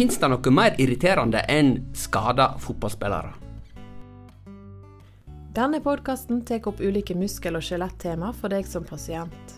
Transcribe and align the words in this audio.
Fins 0.00 0.16
det 0.16 0.28
noe 0.32 0.50
mer 0.56 0.78
irriterende 0.80 1.42
enn 1.52 1.74
skada 1.92 2.46
fotballspillere? 2.64 3.34
Denne 5.52 5.80
podkasten 5.84 6.38
tar 6.48 6.64
opp 6.70 6.78
ulike 6.80 7.12
muskel- 7.12 7.58
og 7.58 7.66
skjelettema 7.66 8.30
for 8.32 8.48
deg 8.48 8.64
som 8.64 8.86
pasient. 8.88 9.52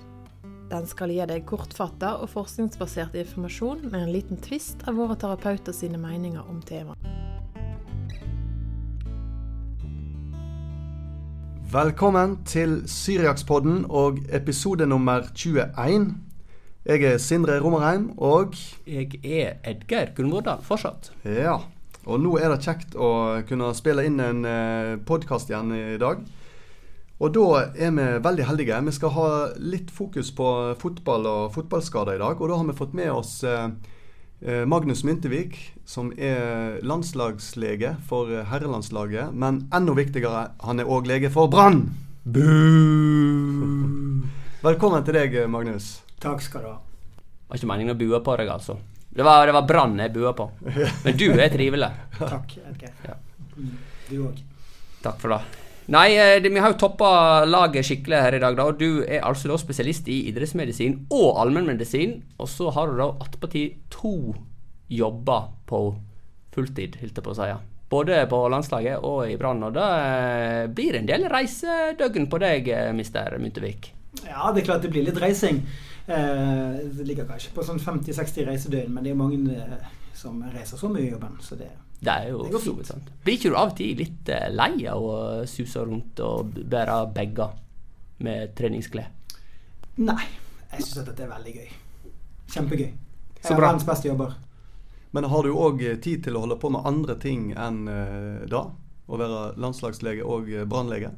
Den 0.72 0.88
skal 0.90 1.14
gi 1.14 1.20
deg 1.30 1.46
kortfatta 1.46 2.16
og 2.24 2.32
forskningsbasert 2.32 3.14
informasjon 3.22 3.84
med 3.92 4.00
en 4.00 4.10
liten 4.16 4.42
tvist 4.42 4.82
av 4.90 4.98
våre 4.98 5.14
terapeuter 5.14 5.70
sine 5.78 6.02
meninger 6.02 6.42
om 6.42 6.58
temaet. 6.66 6.98
Velkommen 11.70 12.40
til 12.50 12.80
Syriakspodden 12.90 13.84
og 13.86 14.18
episode 14.34 14.90
nummer 14.90 15.30
21. 15.38 16.31
Jeg 16.82 17.04
er 17.06 17.20
Sindre 17.22 17.60
Romerheim, 17.62 18.08
og 18.18 18.56
Jeg 18.90 19.20
er 19.22 19.60
Edgeir 19.62 20.08
Gunnvordal 20.16 20.64
fortsatt. 20.66 21.12
ja, 21.22 21.60
og 22.06 22.18
nå 22.18 22.32
er 22.42 22.50
det 22.50 22.64
kjekt 22.64 22.96
å 22.98 23.38
kunne 23.46 23.68
spille 23.78 24.02
inn 24.02 24.18
en 24.18 24.42
eh, 24.44 24.96
podkast 25.06 25.46
igjen 25.52 25.70
i 25.70 25.94
dag. 26.02 26.26
Og 27.22 27.30
da 27.36 27.70
er 27.78 27.94
vi 27.94 28.08
veldig 28.26 28.48
heldige. 28.50 28.82
Vi 28.82 28.96
skal 28.98 29.14
ha 29.14 29.28
litt 29.62 29.94
fokus 29.94 30.32
på 30.34 30.74
fotball 30.82 31.30
og 31.30 31.54
fotballskader 31.54 32.18
i 32.18 32.22
dag. 32.24 32.42
Og 32.42 32.50
da 32.50 32.58
har 32.58 32.66
vi 32.66 32.74
fått 32.74 32.98
med 32.98 33.12
oss 33.14 33.44
eh, 33.46 33.70
eh, 34.42 34.66
Magnus 34.66 35.04
Myntevik, 35.06 35.54
som 35.86 36.10
er 36.18 36.82
landslagslege 36.82 37.94
for 38.10 38.26
herrelandslaget. 38.26 39.30
Men 39.30 39.68
enda 39.70 39.94
viktigere, 39.94 40.48
han 40.66 40.82
er 40.82 40.90
òg 40.90 41.06
lege 41.06 41.30
for 41.30 41.46
Brann! 41.46 41.92
Velkommen 44.66 45.06
til 45.06 45.22
deg, 45.22 45.44
Magnus. 45.46 46.00
Takk 46.22 46.42
skal 46.44 46.64
du 46.64 46.70
ha. 46.70 46.78
Var 47.48 47.58
ikke 47.58 47.68
meningen 47.68 47.96
å 47.96 47.98
bue 47.98 48.20
på 48.24 48.36
deg, 48.38 48.50
altså. 48.52 48.78
Det 49.12 49.24
var, 49.26 49.44
det 49.46 49.52
var 49.52 49.66
Brann 49.68 49.98
jeg 50.00 50.12
bua 50.14 50.32
på. 50.36 50.46
Men 51.04 51.18
du 51.18 51.26
er 51.34 51.50
trivelig. 51.52 51.90
Takk, 52.18 52.54
Okay. 52.72 52.94
Ja. 53.04 53.18
Du 54.08 54.14
òg. 54.28 54.38
Takk 55.02 55.18
for 55.20 55.34
det. 55.34 55.42
Nei, 55.92 56.14
eh, 56.16 56.38
vi 56.40 56.60
har 56.62 56.72
jo 56.72 56.78
toppa 56.78 57.42
laget 57.44 57.84
skikkelig 57.84 58.20
her 58.24 58.36
i 58.38 58.40
dag, 58.40 58.56
da. 58.56 58.68
Og 58.70 58.78
du 58.80 59.02
er 59.02 59.24
altså 59.26 59.50
da 59.50 59.58
spesialist 59.60 60.08
i 60.08 60.22
idrettsmedisin 60.30 60.94
og 61.12 61.42
allmennmedisin. 61.42 62.20
Og 62.40 62.48
så 62.48 62.70
har 62.72 62.88
du 62.88 63.02
da 63.02 63.10
attpåtil 63.26 63.74
to 63.92 64.14
jobber 64.92 65.50
på 65.68 65.82
fulltid, 66.54 66.96
holdt 67.02 67.18
jeg 67.18 67.26
på 67.26 67.34
å 67.34 67.38
si. 67.40 67.50
Både 67.92 68.22
på 68.30 68.38
landslaget 68.48 69.04
og 69.04 69.26
i 69.28 69.36
Brann. 69.36 69.64
Og 69.68 69.74
det 69.76 69.88
eh, 70.06 70.62
blir 70.72 70.96
en 70.96 71.10
del 71.10 71.26
reisedøgn 71.28 72.30
på 72.32 72.40
deg, 72.40 72.72
eh, 72.72 72.92
mister 72.96 73.36
Myntevik. 73.42 73.90
Ja, 74.26 74.50
det 74.52 74.62
er 74.62 74.66
klart 74.66 74.82
det 74.84 74.90
blir 74.92 75.06
litt 75.06 75.20
reising. 75.20 75.62
Eh, 76.06 76.82
det 76.98 77.06
ligger 77.06 77.28
kanskje 77.28 77.52
på 77.54 77.64
sånn 77.64 77.80
50-60 77.80 78.46
reisedøgn, 78.48 78.92
men 78.92 79.04
det 79.06 79.12
er 79.14 79.18
mange 79.18 79.38
eh, 79.56 79.86
som 80.18 80.42
reiser 80.52 80.76
så 80.80 80.90
mye 80.92 81.06
i 81.06 81.12
jobben. 81.12 81.38
Så 81.40 81.56
det 81.58 81.70
Det 82.02 82.10
er 82.10 82.28
jo 82.32 82.42
Det 82.42 82.52
går 82.52 82.60
fint. 82.60 82.86
sant. 82.86 83.10
Blir 83.24 83.36
ikke 83.38 83.50
du 83.50 83.56
av 83.56 83.70
og 83.70 83.76
til 83.78 83.96
litt 83.96 84.28
eh, 84.28 84.48
lei 84.50 84.86
av 84.90 85.02
å 85.02 85.16
suse 85.46 85.84
rundt 85.86 86.20
og 86.20 86.52
bære 86.58 86.96
bager 87.14 87.52
med 88.18 88.54
treningsklær? 88.58 89.08
Nei, 90.02 90.24
jeg 90.72 90.82
syns 90.82 90.98
at 91.02 91.06
dette 91.12 91.22
er 91.22 91.30
veldig 91.30 91.54
gøy. 91.54 91.68
Kjempegøy. 92.52 92.88
Jeg 93.42 93.50
har 93.54 93.60
verdens 93.60 93.84
beste 93.86 94.08
jobber. 94.08 94.34
Men 95.12 95.24
har 95.28 95.42
du 95.42 95.52
òg 95.52 95.80
tid 96.02 96.22
til 96.24 96.36
å 96.36 96.40
holde 96.40 96.56
på 96.56 96.70
med 96.72 96.86
andre 96.88 97.14
ting 97.20 97.52
enn 97.56 97.86
eh, 97.88 98.46
da? 98.48 98.66
Å 99.12 99.18
være 99.18 99.40
landslagslege 99.60 100.24
og 100.24 100.48
brannlege? 100.70 101.10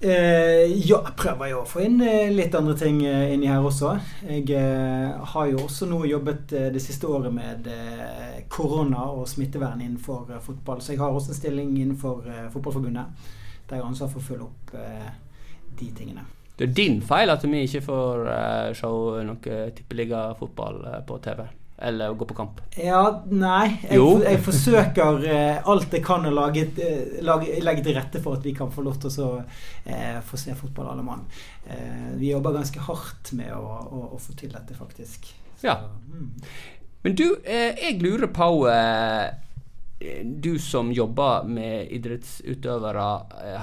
Eh, 0.00 0.64
ja, 0.88 0.96
jeg 1.04 1.12
prøver 1.12 1.50
jo 1.50 1.58
å 1.60 1.68
få 1.68 1.82
inn 1.84 1.98
eh, 2.00 2.30
litt 2.32 2.54
andre 2.56 2.72
ting 2.80 3.02
eh, 3.04 3.34
inni 3.34 3.50
her 3.50 3.60
også. 3.60 3.92
Jeg 4.24 4.56
har 5.34 5.50
jo 5.50 5.66
også 5.66 5.90
nå 5.90 6.00
jobbet 6.08 6.56
det 6.72 6.80
siste 6.80 7.08
året 7.10 7.34
med 7.34 7.68
korona 8.48 9.10
og 9.12 9.28
smittevern 9.28 9.84
innenfor 9.84 10.40
fotball. 10.40 10.80
Så 10.80 10.94
jeg 10.94 11.02
har 11.02 11.12
også 11.12 11.34
en 11.34 11.40
stilling 11.42 11.76
innenfor 11.76 12.24
Fotballforbundet 12.24 13.28
der 13.68 13.76
jeg 13.76 13.84
har 13.84 13.90
ansvar 13.92 14.10
for 14.10 14.18
å 14.22 14.26
følge 14.26 14.48
opp 14.48 14.72
de 15.78 15.90
tingene. 15.94 16.24
Det 16.60 16.66
er 16.68 16.72
din 16.76 16.98
feil 17.00 17.30
at 17.32 17.44
vi 17.48 17.62
ikke 17.64 17.80
får 17.86 18.26
se 18.76 18.88
noe 19.24 19.60
tippeliga-fotball 19.76 20.82
eh, 20.90 20.98
på 21.08 21.16
TV. 21.24 21.46
Eller 21.82 22.10
å 22.12 22.16
gå 22.20 22.26
på 22.28 22.34
kamp. 22.36 22.58
Ja, 22.76 23.22
nei. 23.32 23.78
Jeg, 23.88 23.96
Jo. 23.96 24.08
jeg 24.20 24.40
forsøker 24.44 25.22
eh, 25.24 25.60
alt 25.64 25.94
jeg 25.96 26.02
kan 26.04 26.26
å 26.28 26.32
lage, 26.34 26.66
eh, 26.76 27.20
lage, 27.24 27.54
legge 27.64 27.84
til 27.86 27.96
rette 27.96 28.20
for 28.20 28.36
at 28.36 28.44
vi 28.44 28.52
kan 28.58 28.68
få 28.74 28.84
lov 28.84 28.98
til 29.00 29.14
å 29.24 29.28
eh, 29.88 30.18
få 30.28 30.36
se 30.36 30.52
fotball 30.58 30.90
alle 30.92 31.02
mann. 31.06 31.22
Eh, 31.66 32.10
vi 32.20 32.34
jobber 32.34 32.52
ganske 32.58 32.82
hardt 32.84 33.32
med 33.38 33.54
å, 33.56 33.62
å, 33.88 34.02
å 34.12 34.20
få 34.20 34.36
til 34.36 34.52
dette, 34.52 34.76
faktisk. 34.76 35.30
Så, 35.56 35.66
Ja. 35.70 35.78
mm. 36.12 36.28
Men 37.02 37.14
du, 37.16 37.24
eh, 37.48 37.72
jeg 37.80 38.02
lurer 38.04 38.28
på 38.28 38.50
eh, 38.68 39.30
Du 40.24 40.58
som 40.60 40.92
jobber 40.92 41.44
med 41.48 41.88
idrettsutøvere 41.92 43.08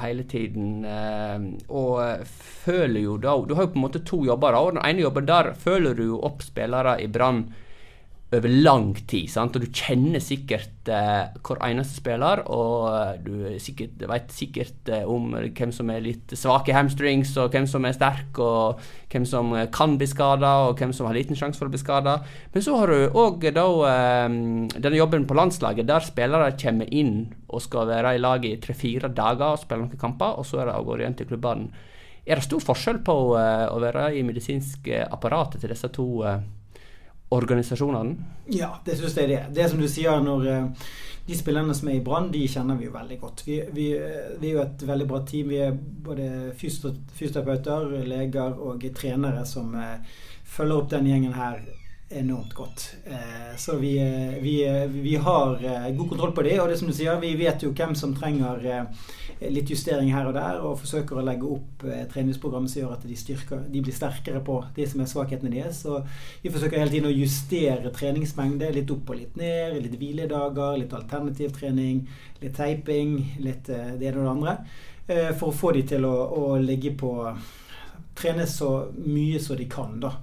hele 0.02 0.24
tiden, 0.30 0.84
og 1.70 2.26
føler 2.66 3.02
jo 3.02 3.16
da 3.18 3.34
Du 3.46 3.56
har 3.58 3.66
jo 3.66 3.72
på 3.74 3.80
en 3.80 3.86
måte 3.88 4.04
to 4.06 4.20
jobber, 4.26 4.54
og 4.58 4.74
den 4.76 4.84
ene 4.86 5.02
jobben 5.06 5.26
der 5.26 5.54
føler 5.58 5.96
du 5.98 6.12
opp 6.18 6.44
spillere 6.46 6.98
i 7.02 7.08
Brann 7.10 7.48
over 8.36 8.52
lang 8.52 8.92
tid. 9.08 9.30
sant? 9.32 9.56
Og 9.56 9.64
du 9.64 9.72
kjenner 9.72 10.20
sikkert 10.24 10.90
eh, 10.92 11.30
hver 11.48 11.62
eneste 11.64 12.02
spiller, 12.02 12.42
og 12.52 12.90
eh, 12.92 13.14
du 13.24 13.32
er 13.54 13.58
sikkert, 13.64 14.04
vet 14.10 14.34
sikkert 14.36 14.92
eh, 14.92 15.08
om 15.08 15.32
hvem 15.32 15.72
som 15.76 15.92
er 15.94 16.04
litt 16.04 16.36
svake 16.36 16.76
hamstrings, 16.76 17.32
og 17.40 17.56
hvem 17.56 17.68
som 17.72 17.88
er 17.88 17.96
sterk, 17.96 18.42
og 18.44 18.82
hvem 19.14 19.28
som 19.28 19.54
eh, 19.56 19.70
kan 19.72 19.96
bli 20.00 20.10
skada, 20.12 20.54
og 20.68 20.82
hvem 20.82 20.92
som 20.96 21.08
har 21.08 21.16
liten 21.16 21.40
sjanse 21.40 21.62
for 21.62 21.72
å 21.72 21.74
bli 21.74 21.82
skada. 21.82 22.18
Men 22.52 22.66
så 22.66 22.76
har 22.82 22.92
du 22.92 23.16
òg 23.16 23.48
eh, 23.48 23.56
denne 24.76 25.00
jobben 25.00 25.28
på 25.30 25.38
landslaget, 25.40 25.88
der 25.88 26.04
spillere 26.04 26.52
kommer 26.60 26.92
inn 26.92 27.30
og 27.48 27.64
skal 27.64 27.88
være 27.88 28.18
i 28.18 28.24
lag 28.24 28.44
i 28.44 28.58
tre-fire 28.60 29.08
dager 29.08 29.54
og 29.54 29.64
spille 29.64 29.86
noen 29.86 30.02
kamper, 30.02 30.36
og 30.36 30.48
så 30.48 30.60
er 30.60 30.68
det 30.68 30.76
av 30.76 30.90
gårde 30.90 31.06
igjen 31.06 31.22
til 31.22 31.32
klubbene. 31.32 31.86
Er 32.28 32.42
det 32.42 32.44
stor 32.44 32.60
forskjell 32.60 33.00
på 33.08 33.14
eh, 33.40 33.66
å 33.72 33.80
være 33.80 34.10
i 34.20 34.28
medisinske 34.28 35.06
apparatet 35.08 35.64
til 35.64 35.72
disse 35.72 35.88
to 35.96 36.10
eh, 36.28 36.42
organisasjonene? 37.30 38.16
Ja, 38.56 38.78
det 38.86 38.98
syns 38.98 39.18
jeg 39.18 39.30
det 39.32 39.38
er. 39.42 39.52
Det 39.54 39.68
som 39.72 39.82
du 39.82 39.88
sier, 39.92 40.22
når 40.24 40.48
eh, 40.52 40.88
de 41.28 41.36
spillerne 41.36 41.76
som 41.76 41.90
er 41.92 41.98
i 41.98 42.04
Brann, 42.04 42.30
de 42.32 42.46
kjenner 42.48 42.78
vi 42.80 42.88
jo 42.88 42.94
veldig 42.94 43.18
godt. 43.20 43.44
Vi, 43.48 43.58
vi, 43.76 43.90
eh, 44.00 44.30
vi 44.40 44.52
er 44.52 44.56
jo 44.56 44.64
et 44.64 44.86
veldig 44.88 45.08
bra 45.10 45.20
team. 45.28 45.52
Vi 45.52 45.60
er 45.66 45.76
både 45.76 46.30
fysioterapeuter, 46.60 47.92
leger 48.08 48.56
og 48.64 48.88
trenere 48.96 49.44
som 49.50 49.76
eh, 49.76 50.00
følger 50.48 50.80
opp 50.80 50.90
den 50.94 51.10
gjengen 51.12 51.36
her 51.36 51.60
enormt 52.10 52.54
godt. 52.54 52.96
Eh, 53.06 53.58
så 53.58 53.76
vi, 53.76 53.98
eh, 53.98 54.42
vi, 54.42 54.68
eh, 54.68 54.88
vi 54.88 55.16
har 55.16 55.58
god 55.98 56.10
kontroll 56.10 56.32
på 56.32 56.42
det, 56.42 56.60
og 56.60 56.70
det 56.70 56.78
som 56.80 56.88
du 56.88 56.94
sier, 56.94 57.20
vi 57.20 57.36
vet 57.36 57.64
jo 57.64 57.74
hvem 57.76 57.96
som 57.96 58.16
trenger 58.16 58.88
litt 59.42 59.70
justering 59.70 60.14
her 60.14 60.26
og 60.26 60.34
der, 60.34 60.62
og 60.64 60.80
forsøker 60.80 61.20
å 61.20 61.26
legge 61.26 61.46
opp 61.46 61.84
treningsprogrammet 61.84 62.14
treningsprogram 62.14 62.68
som 62.68 62.82
gjør 62.82 62.94
at 62.96 63.04
de, 63.06 63.16
styrker, 63.16 63.60
de 63.70 63.82
blir 63.82 63.94
sterkere 63.94 64.40
på 64.42 64.56
det 64.76 64.88
som 64.90 65.02
er 65.04 65.12
svakhetene 65.12 65.52
deres. 65.54 65.84
Så 65.84 66.00
vi 66.42 66.50
forsøker 66.50 66.80
hele 66.80 66.92
tiden 66.92 67.12
å 67.12 67.14
justere 67.14 67.92
treningsmengde 67.94 68.72
litt 68.74 68.92
opp 68.92 69.12
og 69.12 69.20
litt 69.20 69.36
ned. 69.38 69.78
Litt 69.84 70.00
hviledager, 70.00 70.80
litt 70.80 70.96
alternativtrening, 70.96 72.02
litt 72.42 72.56
teiping, 72.58 73.20
litt 73.44 73.68
det 73.68 74.10
ene 74.10 74.18
og 74.18 74.24
det 74.24 74.34
andre. 74.34 74.58
For 75.38 75.52
å 75.52 75.56
få 75.56 75.76
de 75.78 75.86
til 75.94 76.08
å, 76.08 76.16
å 76.34 76.58
ligge 76.58 76.96
på 76.98 77.14
Trene 78.18 78.48
så 78.50 78.88
mye 79.06 79.38
som 79.38 79.60
de 79.60 79.68
kan, 79.70 80.00
da. 80.02 80.16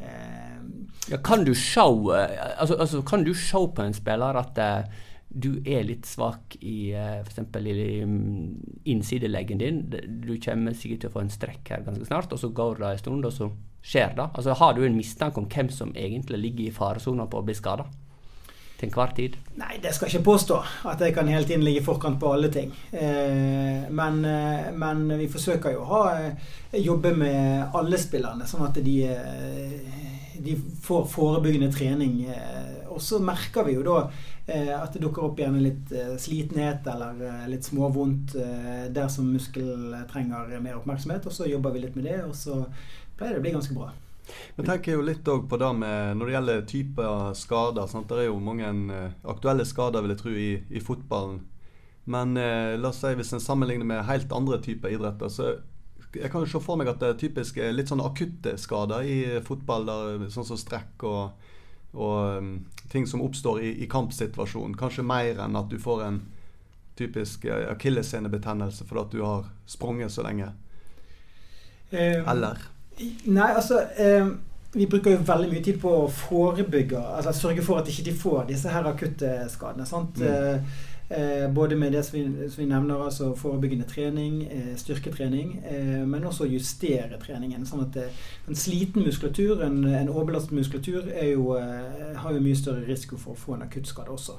Eh, 0.00 0.62
Ja, 1.08 1.20
kan 1.22 1.44
du 1.44 1.54
se 1.54 1.80
eh, 1.80 2.60
altså, 2.60 2.74
altså, 2.74 3.02
kan 3.06 3.22
du 3.24 3.34
se 3.34 3.60
på 3.74 3.82
en 3.82 3.94
spiller 3.94 4.36
at 4.40 4.58
eh, 4.58 4.88
du 5.28 5.60
er 5.68 5.84
litt 5.86 6.06
svak 6.06 6.56
i 6.60 6.92
f.eks. 6.96 7.38
i 7.60 8.02
mm, 8.06 8.82
innsideleggen 8.88 9.58
din. 9.60 9.80
Du 10.24 10.32
kommer 10.42 10.74
sikkert 10.74 11.04
til 11.04 11.10
å 11.10 11.14
få 11.14 11.22
en 11.24 11.30
strekk 11.30 11.70
her 11.70 11.84
ganske 11.86 12.06
snart, 12.08 12.32
og 12.32 12.40
så 12.40 12.48
går 12.48 12.80
det 12.80 12.90
en 12.90 13.02
stund, 13.02 13.26
og 13.28 13.34
så 13.34 13.50
skjer 13.86 14.16
det. 14.16 14.28
Altså, 14.32 14.54
har 14.56 14.74
du 14.74 14.82
en 14.86 14.96
mistanke 14.96 15.42
om 15.42 15.48
hvem 15.50 15.70
som 15.70 15.92
egentlig 15.94 16.40
ligger 16.40 16.64
i 16.66 16.74
faresona 16.74 17.26
på 17.30 17.42
å 17.42 17.46
bli 17.46 17.54
skada? 17.58 17.86
Til 18.76 18.90
enhver 18.90 19.12
tid. 19.16 19.36
Nei, 19.56 19.78
det 19.80 19.94
skal 19.96 20.10
jeg 20.10 20.18
ikke 20.18 20.26
påstå. 20.26 20.56
At 20.90 21.00
jeg 21.00 21.14
kan 21.16 21.28
hele 21.32 21.48
tiden 21.48 21.64
ligge 21.64 21.80
i 21.80 21.84
forkant 21.84 22.18
på 22.20 22.32
alle 22.34 22.50
ting. 22.52 22.74
Eh, 22.92 23.86
men, 23.88 24.24
eh, 24.24 24.68
men 24.76 25.06
vi 25.18 25.30
forsøker 25.32 25.72
jo 25.72 25.80
å 25.80 25.90
ha, 25.94 26.02
eh, 26.20 26.82
jobbe 26.84 27.14
med 27.16 27.72
alle 27.74 27.96
spillerne, 27.96 28.44
sånn 28.44 28.66
at 28.66 28.76
de, 28.84 28.96
de 30.44 30.56
får 30.84 31.08
forebyggende 31.08 31.72
trening. 31.72 32.26
Og 32.92 33.00
så 33.00 33.18
merker 33.18 33.64
vi 33.64 33.78
jo 33.78 33.82
da 33.86 34.10
at 34.46 34.92
det 34.92 35.00
dukker 35.02 35.24
opp 35.24 35.40
gjerne 35.40 35.58
litt 35.58 35.90
slitenhet 36.22 36.86
eller 36.86 37.48
litt 37.50 37.66
småvondt 37.66 38.36
der 38.94 39.08
som 39.10 39.32
muskel 39.32 39.96
trenger 40.12 40.52
mer 40.60 40.78
oppmerksomhet. 40.78 41.26
Og 41.26 41.32
så 41.32 41.48
jobber 41.50 41.74
vi 41.74 41.82
litt 41.82 41.96
med 41.96 42.04
det, 42.04 42.20
og 42.24 42.36
så 42.36 42.62
pleier 43.16 43.34
det 43.34 43.40
å 43.40 43.46
bli 43.48 43.56
ganske 43.56 43.74
bra. 43.76 43.90
Men 44.56 44.66
tenker 44.66 44.96
jo 44.96 45.04
litt 45.06 45.24
på 45.24 45.58
det 45.60 45.72
med 45.78 46.16
når 46.18 46.26
det 46.26 46.34
gjelder 46.36 46.64
typer 46.70 47.34
skader. 47.38 47.86
Sant? 47.90 48.08
Det 48.10 48.24
er 48.24 48.30
jo 48.30 48.40
mange 48.42 48.70
eh, 48.94 49.14
aktuelle 49.28 49.66
skader, 49.68 50.02
vil 50.02 50.14
jeg 50.14 50.22
tro, 50.22 50.34
i, 50.34 50.50
i 50.70 50.82
fotballen. 50.82 51.40
Men 52.10 52.36
eh, 52.38 52.74
la 52.78 52.90
oss 52.90 53.02
si 53.02 53.14
hvis 53.18 53.34
en 53.36 53.42
sammenligner 53.42 53.88
med 53.88 54.06
helt 54.06 54.32
andre 54.34 54.60
typer 54.62 54.94
idretter, 54.94 55.30
så 55.32 55.56
jeg 56.16 56.30
kan 56.32 56.44
jo 56.44 56.48
se 56.48 56.62
for 56.62 56.78
meg 56.80 56.88
at 56.88 57.02
det 57.02 57.12
er 57.12 57.20
typisk 57.20 57.58
eh, 57.60 57.74
litt 57.74 57.90
sånne 57.90 58.06
akutte 58.06 58.56
skader 58.60 59.06
i 59.06 59.18
fotball, 59.44 59.86
der, 59.88 60.26
sånn 60.32 60.48
som 60.48 60.60
strekk 60.60 61.06
og 61.06 61.52
og 61.96 62.36
um, 62.36 62.48
ting 62.92 63.06
som 63.08 63.22
oppstår 63.24 63.60
i, 63.64 63.70
i 63.84 63.88
kampsituasjonen. 63.88 64.76
Kanskje 64.76 65.04
mer 65.06 65.40
enn 65.40 65.56
at 65.56 65.70
du 65.72 65.78
får 65.80 66.02
en 66.04 66.20
typisk 66.98 67.46
uh, 67.48 67.70
akillessenebetennelse 67.72 68.84
fordi 68.84 69.02
at 69.02 69.14
du 69.14 69.22
har 69.24 69.46
sprunget 69.70 70.12
så 70.12 70.26
lenge. 70.26 70.50
Eller? 71.90 72.60
Nei, 72.98 73.48
altså 73.52 73.82
eh, 74.00 74.28
Vi 74.72 74.86
bruker 74.88 75.12
jo 75.12 75.24
veldig 75.28 75.50
mye 75.52 75.64
tid 75.64 75.80
på 75.80 75.90
å 76.02 76.10
forebygge, 76.12 77.00
altså 77.00 77.32
sørge 77.36 77.64
for 77.64 77.80
at 77.80 77.88
ikke 77.92 78.06
de 78.10 78.14
får 78.16 78.44
disse 78.50 78.72
her 78.72 78.88
akutte 78.88 79.32
skadene. 79.52 79.86
sant? 79.88 80.20
Mm. 80.20 80.26
Uh, 80.26 80.92
Eh, 81.08 81.52
både 81.52 81.76
med 81.76 81.92
det 81.92 82.02
som 82.02 82.18
vi, 82.18 82.50
som 82.50 82.62
vi, 82.62 82.68
nevner, 82.68 83.04
altså 83.04 83.34
forebyggende 83.34 83.84
trening, 83.84 84.42
eh, 84.42 84.76
styrketrening, 84.76 85.64
eh, 85.70 86.06
men 86.06 86.24
også 86.24 86.44
justere 86.44 87.18
treningen. 87.26 87.66
sånn 87.66 87.82
at 87.82 87.96
eh, 87.96 88.10
En 88.48 88.54
sliten 88.54 89.04
muskulatur, 89.04 89.62
en, 89.62 89.84
en 89.84 90.08
overbelastet 90.08 90.52
muskulatur, 90.52 91.06
jo, 91.22 91.54
eh, 91.54 92.16
har 92.16 92.32
jo 92.32 92.40
mye 92.40 92.56
større 92.56 92.86
risiko 92.86 93.16
for 93.16 93.32
å 93.32 93.38
få 93.38 93.54
en 93.54 93.62
akuttskade 93.62 94.08
også. 94.10 94.32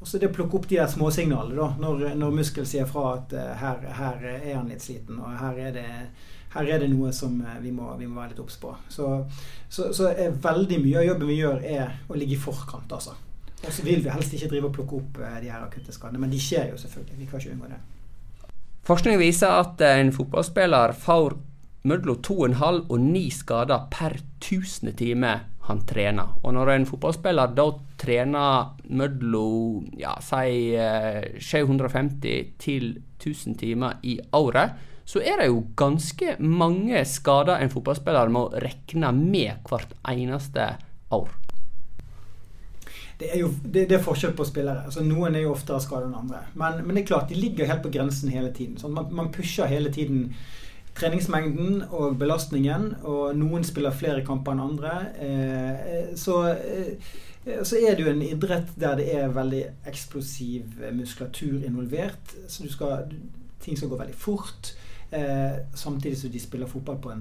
Og 0.00 0.06
så 0.06 0.18
det 0.18 0.30
å 0.30 0.32
plukke 0.32 0.56
opp 0.56 0.68
de 0.68 0.76
der 0.76 0.88
småsignalene 0.88 1.56
da, 1.56 1.68
når, 1.78 2.14
når 2.16 2.30
muskel 2.40 2.66
sier 2.66 2.86
fra 2.86 3.16
at 3.18 3.32
her, 3.32 3.84
her, 3.92 4.24
er 4.24 4.54
han 4.54 4.68
litt 4.68 4.82
sliten, 4.82 5.18
og 5.18 5.36
her 5.40 5.58
er 5.58 5.72
det, 5.72 5.86
her 6.54 6.68
er 6.74 6.82
det 6.82 6.90
noe 6.92 7.12
som 7.12 7.34
vi 7.62 7.72
må, 7.74 7.90
vi 7.98 8.06
må 8.08 8.20
være 8.20 8.32
litt 8.32 8.42
obs 8.42 8.56
på. 8.60 8.72
Så, 8.88 9.10
så, 9.68 9.90
så 9.92 10.12
veldig 10.42 10.78
mye 10.84 11.00
av 11.02 11.08
jobben 11.10 11.28
vi 11.28 11.40
gjør, 11.42 11.64
er 11.64 11.98
å 12.08 12.16
ligge 12.16 12.38
i 12.38 12.40
forkant. 12.40 12.92
altså. 12.92 13.16
Og 13.66 13.72
så 13.74 13.84
vil 13.84 14.02
vi 14.04 14.12
helst 14.12 14.34
ikke 14.34 14.50
drive 14.52 14.70
og 14.70 14.74
plukke 14.76 14.98
opp 15.00 15.20
eh, 15.24 15.38
de 15.42 15.52
her 15.52 15.64
akutte 15.64 15.94
skadene, 15.94 16.20
men 16.22 16.32
de 16.32 16.40
skjer 16.40 16.70
jo 16.72 16.80
selvfølgelig. 16.80 17.18
Vi 17.18 17.28
kan 17.28 17.42
ikke 17.42 17.54
unngå 17.56 17.70
det. 17.72 17.80
Forskning 18.88 19.18
viser 19.20 19.52
at 19.52 19.82
en 19.84 20.14
fotballspiller 20.14 20.94
får 20.96 21.36
mellom 21.88 22.20
2,5 22.24 22.78
og 22.88 22.98
9 23.00 23.24
skader 23.34 23.86
per 23.92 24.16
1000 24.40 24.94
timer 24.98 25.44
han 25.68 25.82
trener. 25.84 26.38
Og 26.42 26.54
når 26.56 26.72
en 26.72 26.86
fotballspiller 26.88 27.52
da 27.56 27.66
trener 28.00 28.70
mellom 28.88 29.88
ja, 30.00 30.14
si 30.24 30.72
750 31.44 32.30
eh, 32.30 32.54
til 32.60 32.94
1000 33.18 33.58
timer 33.60 33.98
i 34.02 34.16
året, 34.32 34.78
så 35.08 35.22
er 35.24 35.40
det 35.40 35.48
jo 35.48 35.62
ganske 35.78 36.36
mange 36.44 37.00
skader 37.08 37.62
en 37.62 37.72
fotballspiller 37.72 38.32
må 38.32 38.48
regne 38.60 39.12
med 39.16 39.68
hvert 39.68 39.94
eneste 40.12 40.74
år 41.16 41.30
det 43.18 43.32
er 43.34 43.40
jo 43.42 43.50
det, 43.64 43.88
det 43.90 43.96
er 43.96 44.02
forskjell 44.02 44.34
på 44.38 44.46
spillere. 44.46 44.84
Altså, 44.86 45.02
noen 45.02 45.34
er 45.34 45.42
jo 45.42 45.54
oftere 45.54 45.80
skadet 45.82 46.06
enn 46.06 46.18
andre. 46.20 46.44
Men, 46.54 46.82
men, 46.84 46.94
det 46.94 47.02
er 47.02 47.10
klart, 47.10 47.30
de 47.32 47.38
ligger 47.38 47.66
helt 47.66 47.82
på 47.82 47.90
grensen 47.94 48.30
hele 48.30 48.52
tiden. 48.54 48.78
Sånn, 48.78 48.94
man, 48.94 49.08
man, 49.14 49.32
pusher 49.34 49.70
hele 49.70 49.90
tiden 49.94 50.28
treningsmengden 50.98 51.82
og 51.94 52.18
belastningen, 52.18 52.92
og 53.06 53.34
noen 53.38 53.66
spiller 53.66 53.94
flere 53.94 54.22
kamper 54.26 54.54
enn 54.54 54.62
andre. 54.64 54.94
Eh, 55.22 56.12
så, 56.18 56.38
eh, 56.54 57.10
så 57.66 57.80
er 57.80 57.98
det 57.98 58.06
jo 58.06 58.12
en 58.12 58.22
idrett 58.22 58.70
der 58.78 58.98
det 59.00 59.10
er 59.14 59.34
veldig 59.34 59.64
eksplosiv 59.90 60.78
muskulatur 60.94 61.66
involvert. 61.66 62.36
Så 62.46 62.70
skal, 62.70 63.10
ting 63.64 63.78
skal 63.78 63.90
gå 63.90 63.98
veldig 63.98 64.18
fort. 64.18 64.76
Eh, 65.10 65.58
samtidig 65.74 66.18
som 66.18 66.30
de 66.30 66.40
spiller 66.40 66.66
fotball 66.66 66.98
på, 67.02 67.14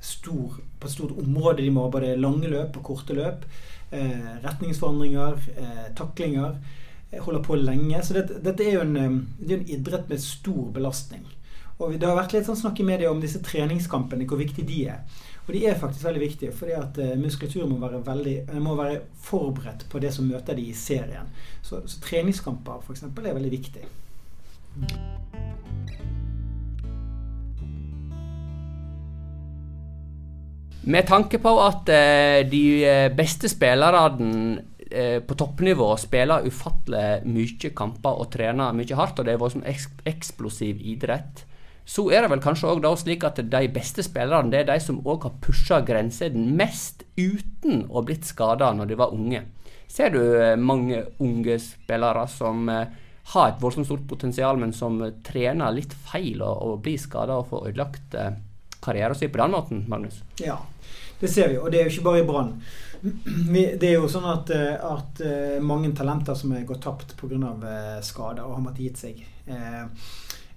stor, 0.00 0.56
på 0.78 0.86
et 0.86 0.92
stort 0.92 1.18
område. 1.18 1.62
De 1.62 1.70
må 1.70 1.86
ha 1.86 1.92
både 1.92 2.16
lange 2.18 2.50
løp 2.50 2.78
og 2.80 2.86
korte 2.92 3.14
løp 3.14 3.44
eh, 3.90 4.36
retningsforandringer, 4.42 5.42
eh, 5.56 5.94
taklinger. 5.96 6.56
Holder 7.20 7.42
på 7.42 7.56
lenge. 7.56 8.02
Så 8.02 8.14
dette, 8.14 8.38
dette 8.42 8.64
er 8.64 8.78
jo 8.78 8.86
en, 8.86 8.96
eh, 8.96 9.20
det 9.38 9.54
er 9.54 9.60
en 9.60 9.74
idrett 9.78 10.08
med 10.08 10.20
stor 10.20 10.70
belastning. 10.74 11.26
Og 11.78 11.98
Det 11.98 12.06
har 12.06 12.16
vært 12.16 12.34
litt 12.34 12.44
sånn 12.44 12.60
snakk 12.60 12.80
i 12.80 12.84
media 12.84 13.10
om 13.10 13.20
disse 13.20 13.40
treningskampene, 13.40 14.26
hvor 14.28 14.36
viktige 14.36 14.66
de 14.68 14.82
er. 14.92 15.00
Og 15.46 15.54
de 15.54 15.66
er 15.66 15.78
faktisk 15.80 16.04
veldig 16.04 16.20
viktige, 16.20 16.52
fordi 16.52 16.72
at 16.76 16.98
uh, 17.00 17.16
muskulaturen 17.16 17.70
må 17.72 17.78
være, 17.80 18.02
veldig, 18.04 18.60
må 18.60 18.76
være 18.76 19.00
forberedt 19.16 19.86
på 19.88 19.98
det 19.98 20.12
som 20.12 20.28
møter 20.28 20.54
de 20.54 20.68
i 20.68 20.76
serien. 20.76 21.32
Så, 21.62 21.80
så 21.86 22.04
treningskamper 22.04 22.84
f.eks. 22.84 23.08
er 23.08 23.32
veldig 23.32 23.50
viktig. 23.56 23.88
Med 30.80 31.04
tanke 31.06 31.36
på 31.42 31.50
at 31.60 31.90
eh, 31.92 32.40
de 32.48 32.64
eh, 32.88 33.10
beste 33.12 33.50
spillerne 33.52 34.62
eh, 34.88 35.18
på 35.20 35.36
toppnivå 35.36 35.90
spiller 36.00 36.46
ufattelig 36.48 37.26
mye 37.28 37.70
kamper 37.76 38.22
og 38.22 38.30
trener 38.32 38.72
mye 38.76 38.96
hardt, 38.96 39.20
og 39.20 39.28
det 39.28 39.34
er 39.34 39.42
vært 39.42 40.06
eksplosiv 40.08 40.80
idrett, 40.80 41.44
så 41.84 42.06
er 42.08 42.24
det 42.24 42.30
vel 42.32 42.40
kanskje 42.40 42.70
òg 42.70 42.86
slik 42.96 43.26
at 43.28 43.42
de 43.42 43.62
beste 43.74 44.04
spillerne 44.06 44.56
er 44.56 44.68
de 44.68 44.78
som 44.80 45.02
òg 45.04 45.28
har 45.28 45.36
pusha 45.44 45.82
grensene 45.84 46.48
mest 46.56 47.04
uten 47.18 47.84
å 47.90 48.04
blitt 48.06 48.24
skada 48.24 48.72
når 48.72 48.88
de 48.88 49.00
var 49.00 49.12
unge. 49.12 49.44
Ser 49.90 50.14
du 50.14 50.22
mange 50.56 51.02
unge 51.18 51.58
spillere 51.60 52.24
som 52.30 52.68
har 53.34 53.50
et 53.50 53.60
voldsomt 53.62 53.86
stort 53.86 54.06
potensial, 54.08 54.58
men 54.58 54.72
som 54.74 54.98
trener 55.26 55.74
litt 55.74 55.92
feil 55.92 56.40
og, 56.42 56.62
og 56.66 56.80
blir 56.84 56.98
skada 57.00 57.36
og 57.40 57.50
får 57.50 57.68
ødelagt 57.70 58.16
eh, 58.18 58.32
karrieren 58.80 59.14
sin 59.14 59.32
på 59.32 59.38
den 59.42 59.50
måten, 59.56 59.84
Magnus? 59.88 60.22
Ja, 60.40 60.58
det 61.20 61.28
ser 61.28 61.48
vi. 61.48 61.58
Og 61.58 61.70
det 61.72 61.80
er 61.80 61.88
jo 61.88 61.94
ikke 61.94 62.08
bare 62.08 62.22
i 62.22 62.28
Brann. 62.28 62.54
Det 63.80 63.86
er 63.88 63.94
jo 63.96 64.08
sånn 64.12 64.26
at, 64.28 64.50
eh, 64.52 64.74
at, 64.76 65.20
eh, 65.24 65.60
mange 65.64 65.92
talenter 65.96 66.36
som 66.36 66.52
er 66.52 66.66
gått 66.68 66.82
tapt 66.84 67.14
pga. 67.16 67.36
Eh, 67.36 68.00
skader 68.04 68.44
og 68.44 68.58
har 68.58 68.66
måttet 68.66 68.84
gitt 68.84 69.00
seg. 69.00 69.22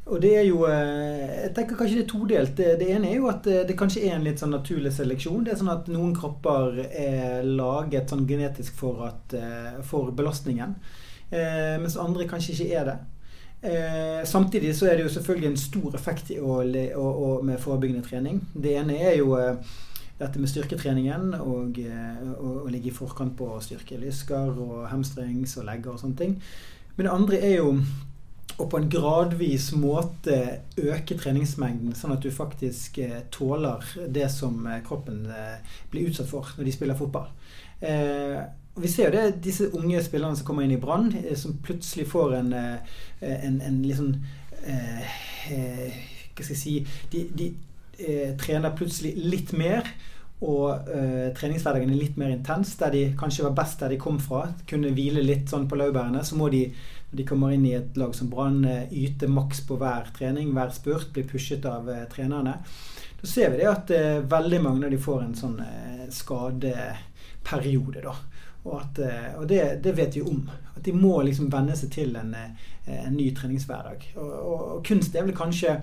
Og 0.03 0.19
det 0.19 0.33
er 0.35 0.43
jo 0.43 0.65
Jeg 0.67 1.53
tenker 1.55 1.77
kanskje 1.79 1.95
det 1.95 2.03
er 2.03 2.09
todelt. 2.11 2.57
Det, 2.57 2.87
ene 2.91 3.07
er 3.07 3.21
jo 3.21 3.29
at 3.31 3.47
det 3.47 3.77
kanskje 3.79 4.01
er 4.03 4.17
en 4.17 4.25
litt 4.27 4.41
sånn 4.41 4.51
naturlig 4.51 4.91
seleksjon. 4.91 5.45
Det 5.45 5.53
er 5.53 5.61
sånn 5.61 5.71
at 5.71 5.87
noen 5.87 6.11
kropper 6.17 6.81
er 6.89 7.47
laget 7.47 8.11
sånn 8.11 8.27
genetisk 8.27 8.75
for, 8.75 9.05
at, 9.07 9.35
for 9.87 10.11
belastningen. 10.11 10.75
Mens 11.31 11.95
andre 11.95 12.27
kanskje 12.27 12.51
ikke 12.57 12.81
er 12.81 12.89
det. 12.91 12.97
Eh, 13.63 14.21
samtidig 14.27 14.73
så 14.75 14.89
er 14.89 14.97
det 14.97 15.07
jo 15.07 15.13
selvfølgelig 15.15 15.49
en 15.49 15.61
stor 15.61 15.95
effekt 15.95 16.33
å, 16.35 16.59
å, 16.59 17.07
å, 17.09 17.31
med 17.47 17.61
forebyggende 17.63 18.03
trening. 18.05 18.41
Det 18.53 18.75
ene 18.79 18.97
er 18.99 19.17
jo 19.21 19.37
eh, 19.39 19.73
dette 20.19 20.39
med 20.39 20.51
styrketreningen 20.51 21.33
og 21.39 21.79
å 21.79 22.71
ligge 22.71 22.91
i 22.91 22.95
forkant 22.95 23.35
på 23.39 23.47
å 23.55 23.61
styrke 23.63 23.97
lysker 24.01 24.51
og 24.53 24.87
hamstrings 24.91 25.57
og 25.57 25.67
legger 25.67 25.95
og 25.95 26.01
sånne 26.03 26.19
ting. 26.19 26.35
Men 26.95 27.07
det 27.07 27.13
andre 27.13 27.39
er 27.41 27.55
jo 27.57 27.69
å 28.61 28.67
på 28.69 28.77
en 28.77 28.89
gradvis 28.91 29.71
måte 29.77 30.35
øke 30.77 31.17
treningsmengden, 31.17 31.95
sånn 31.97 32.13
at 32.15 32.25
du 32.25 32.29
faktisk 32.33 32.99
eh, 33.01 33.23
tåler 33.33 33.85
det 34.13 34.27
som 34.33 34.67
eh, 34.67 34.81
kroppen 34.85 35.23
eh, 35.31 35.79
blir 35.91 36.11
utsatt 36.11 36.29
for 36.29 36.51
når 36.57 36.67
de 36.67 36.75
spiller 36.75 36.99
fotball. 36.99 37.31
Eh, 37.81 38.37
Vi 38.75 38.89
ser 38.89 39.11
jo 39.11 39.13
det 39.13 39.43
disse 39.45 39.67
unge 39.77 39.99
spillerne 40.01 40.37
som 40.37 40.47
kommer 40.47 40.65
inn 40.65 40.73
i 40.73 40.81
Brann, 40.81 41.11
eh, 41.19 41.35
som 41.37 41.59
plutselig 41.61 42.07
får 42.09 42.39
en, 42.39 42.53
eh, 42.57 42.95
en, 43.21 43.61
en 43.61 43.83
liksom 43.85 44.15
eh, 44.65 45.19
Hva 46.33 46.41
skal 46.41 46.55
jeg 46.55 46.61
si 46.61 46.73
De, 47.11 47.27
de 47.37 47.51
eh, 47.99 48.33
trener 48.41 48.73
plutselig 48.77 49.13
litt 49.19 49.53
mer. 49.53 49.85
Og 50.43 50.89
eh, 50.89 51.29
treningshverdagen 51.37 51.93
er 51.93 52.01
litt 52.01 52.17
mer 52.17 52.33
intens. 52.33 52.73
Der 52.81 52.91
de 52.95 53.03
kanskje 53.19 53.45
var 53.45 53.53
best 53.61 53.79
der 53.83 53.93
de 53.93 54.01
kom 54.01 54.17
fra. 54.19 54.47
Kunne 54.67 54.91
hvile 54.97 55.21
litt 55.21 55.53
sånn 55.53 55.69
på 55.69 55.77
laurbærene. 55.77 56.25
Så 56.25 56.39
må 56.39 56.49
de, 56.51 56.65
når 57.11 57.21
de 57.21 57.27
kommer 57.29 57.53
inn 57.53 57.69
i 57.69 57.77
et 57.77 58.01
lag 58.01 58.17
som 58.17 58.33
Brann, 58.33 58.65
yte 58.89 59.29
maks 59.29 59.61
på 59.69 59.77
hver 59.77 60.09
trening, 60.17 60.49
hver 60.57 60.73
spurt. 60.73 61.13
Bli 61.13 61.27
pushet 61.29 61.69
av 61.69 61.87
trenerne. 62.11 62.57
Da 63.21 63.29
ser 63.29 63.53
vi 63.53 63.61
det 63.61 63.69
at 63.69 63.93
veldig 64.27 64.59
mange 64.65 64.89
av 64.89 64.91
de 64.91 64.99
får 64.99 65.21
en 65.21 65.37
sånn 65.37 65.59
skadeperiode, 66.11 68.01
da. 68.03 68.17
Og, 68.63 68.79
at, 68.79 68.99
eh, 69.03 69.31
og 69.39 69.47
det, 69.47 69.61
det, 69.83 69.95
vet 69.97 70.15
vi 70.15 70.23
om. 70.23 70.43
At 70.75 70.83
de 70.85 70.95
må 70.95 71.17
liksom 71.25 71.51
venne 71.51 71.75
seg 71.77 71.91
til 71.93 72.15
en, 72.19 72.33
eh, 72.37 72.69
en 73.03 73.15
ny 73.15 73.29
treningshverdag. 73.35 74.13
Og, 74.15 74.29
og, 74.31 74.59
og, 74.75 74.83
kunst 74.87 75.15
er 75.15 75.27
vel 75.27 75.35
kanskje 75.35 75.77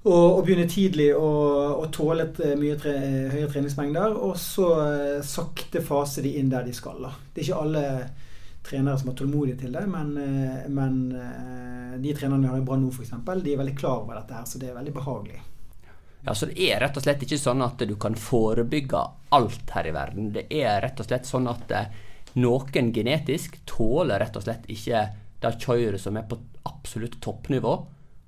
å, 0.00 0.40
begynne 0.42 0.66
tidlig 0.70 1.10
og, 1.14 1.86
tåle 1.94 2.26
et 2.26 2.40
eh, 2.42 2.56
mye 2.58 2.78
tre, 2.80 2.96
høye 3.34 3.50
treningsmengder, 3.52 4.16
og 4.16 4.34
så 4.40 4.72
sakte 5.26 5.84
fase 5.84 6.24
de 6.26 6.34
inn 6.40 6.50
der 6.50 6.66
de 6.66 6.74
skal. 6.74 7.06
Da. 7.06 7.14
Det 7.30 7.44
er 7.44 7.48
ikke 7.48 7.62
alle 7.62 7.84
trenere 8.66 8.98
som 9.00 9.12
har 9.12 9.16
tålmodighet 9.20 9.62
til 9.62 9.72
det, 9.78 9.86
men, 9.88 10.10
men 10.74 10.98
de 12.02 12.12
trenerne 12.12 12.44
vi 12.44 12.50
har 12.50 12.60
i 12.60 12.66
Brann 12.66 12.84
nå, 12.84 12.90
f.eks., 12.92 13.14
de 13.16 13.54
er 13.54 13.62
veldig 13.62 13.78
klar 13.78 14.02
over 14.02 14.18
dette 14.18 14.36
her, 14.36 14.44
så 14.44 14.60
det 14.60 14.68
er 14.68 14.76
veldig 14.76 14.92
behagelig. 14.98 15.40
Ja, 16.26 16.34
så 16.34 16.46
Det 16.46 16.58
er 16.60 16.80
rett 16.80 16.96
og 16.96 17.04
slett 17.04 17.22
ikke 17.24 17.38
sånn 17.40 17.62
at 17.64 17.80
du 17.88 17.94
kan 18.00 18.14
forebygge 18.18 19.00
alt 19.32 19.72
her 19.72 19.88
i 19.88 19.94
verden. 19.96 20.32
Det 20.34 20.46
er 20.52 20.82
rett 20.84 21.00
og 21.00 21.08
slett 21.08 21.28
sånn 21.28 21.48
at 21.48 21.72
eh, 21.72 21.88
noen 22.40 22.92
genetisk 22.92 23.56
tåler 23.66 24.20
rett 24.20 24.36
og 24.36 24.44
slett 24.44 24.68
ikke 24.70 25.06
det 25.40 25.54
kjøret 25.62 26.00
som 26.00 26.18
er 26.20 26.28
på 26.28 26.36
absolutt 26.68 27.16
toppnivå, 27.24 27.72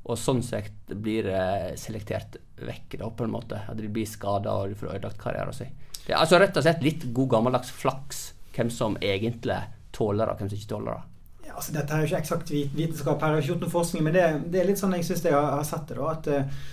og 0.02 0.18
sånn 0.18 0.40
sett 0.42 0.94
blir 0.96 1.28
eh, 1.28 1.74
selektert 1.78 2.40
vekk 2.56 2.96
da, 2.98 3.10
på 3.12 3.26
en 3.26 3.34
måte. 3.34 3.60
At 3.68 3.78
de 3.78 3.90
blir 3.92 4.08
skada 4.08 4.56
og 4.56 4.72
de 4.72 4.78
får 4.80 4.96
ødelagt 4.96 5.20
karrieren 5.20 5.56
sin. 5.56 5.76
Det 6.02 6.14
er 6.14 6.18
altså 6.18 6.40
rett 6.42 6.56
og 6.56 6.64
slett 6.64 6.82
litt 6.82 7.06
god 7.14 7.30
gammeldags 7.36 7.70
flaks 7.70 8.32
hvem 8.56 8.70
som 8.72 8.96
egentlig 9.04 9.60
tåler 9.94 10.26
det, 10.26 10.32
og 10.32 10.40
hvem 10.40 10.50
som 10.50 10.58
ikke 10.58 10.72
tåler 10.72 10.96
det. 10.96 11.08
Ja, 11.46 11.56
altså 11.60 11.74
Dette 11.76 11.94
er 11.94 12.02
jo 12.02 12.08
ikke 12.08 12.22
eksakt 12.24 12.52
vitenskap, 12.52 13.22
her 13.22 13.36
jeg 13.36 13.44
ikke 13.44 13.52
gjort 13.52 13.66
noe 13.66 13.74
forskning, 13.76 14.06
men 14.06 14.16
det, 14.16 14.26
det, 14.48 14.62
er 14.62 14.70
litt 14.70 14.80
sånn 14.80 14.96
jeg 14.96 15.06
syns 15.06 15.26
jeg 15.28 15.36
har, 15.36 15.50
har 15.58 15.66
sett 15.68 15.90
det. 15.90 15.98
da, 16.00 16.10
at 16.16 16.30
uh, 16.32 16.70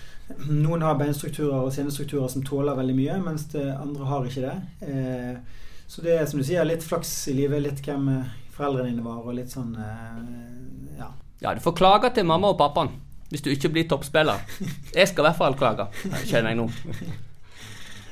noen 0.49 0.81
har 0.85 0.95
beinstrukturer 0.99 1.65
og 1.65 1.73
senestrukturer 1.73 2.29
som 2.29 2.43
tåler 2.45 2.77
veldig 2.77 2.95
mye, 2.97 3.17
mens 3.25 3.47
andre 3.55 4.05
har 4.05 4.25
ikke 4.29 4.43
det. 4.45 4.57
Eh, 4.87 5.37
Så 5.89 6.03
det 6.05 6.19
er 6.19 6.25
som 6.29 6.37
du 6.39 6.45
sier, 6.45 6.63
litt 6.69 6.83
flaks 6.85 7.11
i 7.31 7.33
livet, 7.33 7.63
litt 7.65 7.79
hvem 7.81 8.09
foreldrene 8.53 8.91
dine 8.91 9.01
var, 9.01 9.23
og 9.25 9.33
litt 9.33 9.49
sånn 9.49 9.71
ja. 10.99 11.07
Ja, 11.41 11.53
du 11.55 11.61
får 11.63 11.73
klage 11.79 12.11
til 12.13 12.27
mamma 12.29 12.51
og 12.53 12.59
pappaen 12.59 12.91
hvis 13.31 13.41
du 13.45 13.49
ikke 13.49 13.69
blir 13.73 13.87
toppspiller. 13.89 14.37
Jeg 14.93 15.07
skal 15.09 15.23
i 15.23 15.27
hvert 15.27 15.37
fall 15.37 15.53
klage, 15.57 15.85
kjenner 16.25 16.49
jeg 16.49 16.57
nå. 16.57 16.65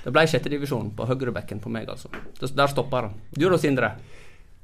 Det 0.04 0.12
ble 0.14 0.24
sjettedivisjon 0.30 0.92
på 0.98 1.06
høyrebekken 1.10 1.60
på 1.62 1.70
meg, 1.74 1.90
altså. 1.90 2.10
Der 2.42 2.70
stopper 2.70 3.08
det. 3.10 3.40
Du 3.42 3.48
da, 3.50 3.58
Sindre? 3.62 3.90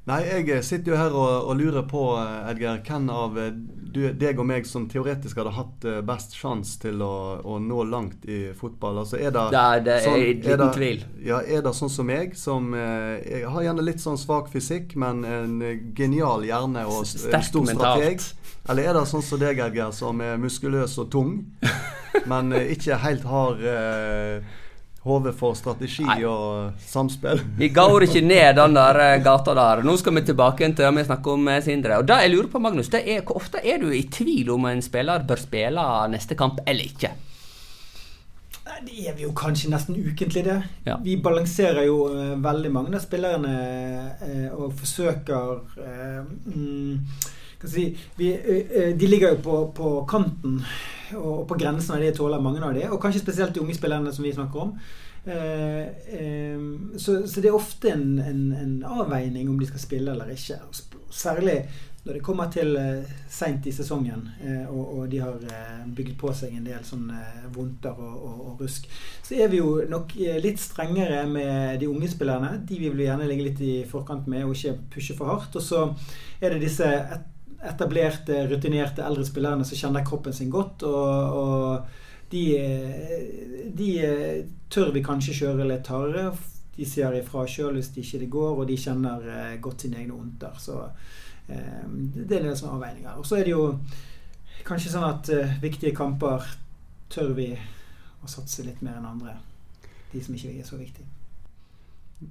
Nei, 0.04 0.18
jeg 0.28 0.50
eh, 0.52 0.60
sitter 0.60 0.92
jo 0.92 0.96
her 1.00 1.14
og, 1.16 1.46
og 1.48 1.56
lurer 1.56 1.84
på, 1.88 2.02
eh, 2.20 2.50
Edgar, 2.50 2.82
hvem 2.84 3.06
av 3.08 3.38
eh, 3.40 3.54
du, 3.94 4.02
deg 4.20 4.40
og 4.42 4.44
meg 4.50 4.66
som 4.68 4.84
teoretisk 4.90 5.38
hadde 5.40 5.54
hatt 5.54 5.86
best 6.04 6.34
sjanse 6.36 6.80
til 6.82 7.00
å, 7.04 7.40
å, 7.40 7.56
nå 7.62 7.86
langt 7.88 8.26
i 8.28 8.40
fotball? 8.58 8.98
Altså, 9.00 9.16
er 9.16 9.32
det, 9.32 9.44
det, 9.54 9.62
det 9.86 9.94
er 9.94 10.04
sånn, 10.04 10.18
liten 10.20 10.52
er 10.52 10.60
det, 10.60 10.66
tvil. 10.76 11.04
Ja, 11.24 11.38
Er 11.40 11.64
det 11.64 11.72
sånn 11.78 11.92
som 11.94 12.10
meg, 12.10 12.34
som 12.36 12.74
jeg 12.76 13.46
har 13.48 13.64
gjerne 13.68 13.86
litt 13.86 14.02
sånn 14.02 14.20
svak 14.20 14.50
fysikk, 14.52 14.92
men 15.00 15.24
en 15.24 15.54
genial 15.96 16.44
hjerne 16.44 16.84
og 16.90 17.06
Sterk 17.08 17.48
stor 17.48 17.70
strateg? 17.70 18.26
Eller 18.68 18.90
er 18.90 18.98
det 18.98 19.06
sånn 19.08 19.24
som 19.24 19.40
deg, 19.40 19.62
Edgar, 19.62 19.94
som 19.96 20.20
er 20.24 20.36
muskuløs 20.42 20.98
og 21.00 21.08
tung, 21.14 21.32
men 22.30 22.52
ikke 22.60 23.00
helt 23.06 23.24
har 23.30 23.64
eh, 23.72 24.52
hodet 25.04 25.34
for 25.36 25.56
strategi 25.56 26.04
Nei. 26.06 26.22
og 26.24 26.80
samspill. 26.80 27.42
Vi 27.58 27.68
går 27.74 28.06
ikke 28.06 28.22
ned 28.24 28.56
den 28.56 28.76
der 28.76 29.00
eh, 29.04 29.18
gata 29.24 29.52
der. 29.56 29.82
Nå 29.84 29.98
skal 30.00 30.16
vi 30.16 30.24
tilbake 30.30 30.64
til 30.70 30.80
det 30.80 30.94
vi 30.96 31.04
snakker 31.04 31.36
om, 31.36 31.50
eh, 31.52 31.60
Sindre. 31.64 31.98
Og 32.00 32.08
det 32.08 32.22
jeg 32.22 32.32
lurer 32.32 32.48
på, 32.48 32.62
Magnus, 32.64 32.88
det 32.92 33.04
er 33.04 33.20
hvor 33.20 33.42
ofte 33.42 33.60
er 33.60 33.82
du 33.82 33.90
i 33.92 34.06
tvil 34.08 34.54
om 34.56 34.64
en 34.70 34.80
spiller 34.84 35.26
bør 35.28 35.44
spille 35.44 35.84
neste 36.12 36.38
kamp 36.40 36.64
eller 36.66 36.88
ikke? 36.88 37.12
Det 38.84 39.04
er 39.08 39.14
vi 39.16 39.26
jo 39.26 39.34
kanskje 39.36 39.70
nesten 39.70 40.00
ukentlig, 40.00 40.46
det. 40.48 40.56
Ja. 40.86 40.96
Vi 41.04 41.18
balanserer 41.22 41.84
jo 41.84 42.08
uh, 42.08 42.32
veldig 42.42 42.72
mange 42.72 42.96
av 42.96 43.04
spillerne 43.04 43.52
og 44.56 44.72
forsøker 44.76 45.60
um, 46.48 46.98
si, 47.64 47.86
vi, 48.16 48.32
De 48.96 49.08
ligger 49.08 49.36
jo 49.36 49.40
på, 49.44 49.60
på 49.76 49.92
kanten 50.08 50.62
og 51.12 51.44
på 51.48 51.58
grensen 51.60 51.96
av 51.96 52.04
det 52.04 52.14
tåler 52.16 52.42
mange 52.42 52.62
av 52.64 52.76
de, 52.76 52.86
og 52.90 53.00
kanskje 53.02 53.24
spesielt 53.24 53.54
de 53.54 53.62
unge 53.64 53.76
spillerne 53.76 54.12
som 54.14 54.24
vi 54.24 54.32
snakker 54.34 54.66
om. 54.66 54.76
Eh, 55.26 56.58
så, 56.96 57.16
det 57.40 57.48
er 57.48 57.56
ofte 57.56 57.94
en, 57.94 58.18
en, 58.18 58.52
en, 58.52 58.76
avveining 58.84 59.48
om 59.48 59.58
de 59.58 59.68
skal 59.70 59.80
spille 59.80 60.12
eller 60.12 60.34
ikke. 60.34 60.58
Særlig 61.10 61.62
når 62.04 62.18
det 62.18 62.22
kommer 62.26 62.50
til 62.52 62.76
eh, 62.76 63.14
seint 63.32 63.64
i 63.64 63.72
sesongen 63.72 64.26
eh, 64.44 64.66
og, 64.68 65.06
de 65.08 65.22
har 65.24 65.38
bygd 65.96 66.18
på 66.20 66.32
seg 66.36 66.52
en 66.52 66.66
del 66.68 66.84
sånn 66.84 67.08
vondter 67.54 67.96
og, 67.96 68.14
og, 68.18 68.42
og, 68.50 68.60
rusk, 68.60 68.84
så 69.24 69.38
er 69.40 69.48
vi 69.48 69.62
jo 69.62 69.78
nok 69.88 70.12
litt 70.44 70.60
strengere 70.60 71.24
med 71.30 71.80
de 71.80 71.88
unge 71.88 72.10
spillerne. 72.12 72.58
De 72.68 72.82
vil 72.82 72.96
vi 72.98 73.08
gjerne 73.08 73.28
ligge 73.30 73.48
litt 73.48 73.64
i 73.64 73.74
forkant 73.88 74.28
med 74.28 74.44
og 74.44 74.52
ikke 74.58 74.76
pushe 74.92 75.16
for 75.16 75.32
hardt. 75.32 75.56
Og 75.56 75.64
så 75.64 75.86
er 76.40 76.52
det 76.52 76.66
disse 76.66 76.84
et, 76.84 77.30
etablerte, 77.64 78.44
rutinerte 78.50 79.04
eldre 79.04 79.24
spillerne 79.26 79.66
som 79.66 79.78
kjenner 79.78 80.04
kroppen 80.06 80.34
sin 80.36 80.50
godt. 80.52 80.82
og, 80.88 81.38
og 81.38 82.02
de, 82.34 83.70
de, 83.76 83.90
tør 84.72 84.90
vi 84.94 85.04
kanskje 85.04 85.36
kjøre 85.38 85.68
litt 85.68 85.90
hardere. 85.92 86.32
De 86.74 86.86
sier 86.88 87.14
ifra 87.14 87.44
sjøl 87.46 87.78
hvis 87.78 87.92
det 87.94 88.02
ikke 88.02 88.22
det 88.24 88.30
går, 88.32 88.56
og 88.58 88.66
de 88.66 88.78
kjenner 88.80 89.28
eh, 89.30 89.52
godt 89.62 89.84
sine 89.84 90.00
egne 90.02 90.16
ondter. 90.16 90.56
Så 90.58 90.80
eh, 91.46 91.84
det 92.16 92.40
er 92.40 92.48
det 92.48 92.56
som 92.58 92.72
er 92.72 92.78
avveininga. 92.78 93.16
Og 93.20 93.28
så 93.28 93.38
er 93.38 93.46
det 93.46 93.54
jo 93.54 93.68
kanskje 94.66 94.94
sånn 94.94 95.04
at 95.06 95.28
uh, 95.28 95.58
viktige 95.60 95.92
kamper 95.94 96.46
tør 97.12 97.34
vi 97.36 97.50
å 97.52 98.30
satse 98.30 98.64
litt 98.64 98.80
mer 98.82 98.96
enn 98.96 99.10
andre. 99.12 99.36
De 100.10 100.22
som 100.24 100.34
ikke 100.34 100.56
er 100.56 100.66
så 100.66 100.80
viktige 100.80 101.23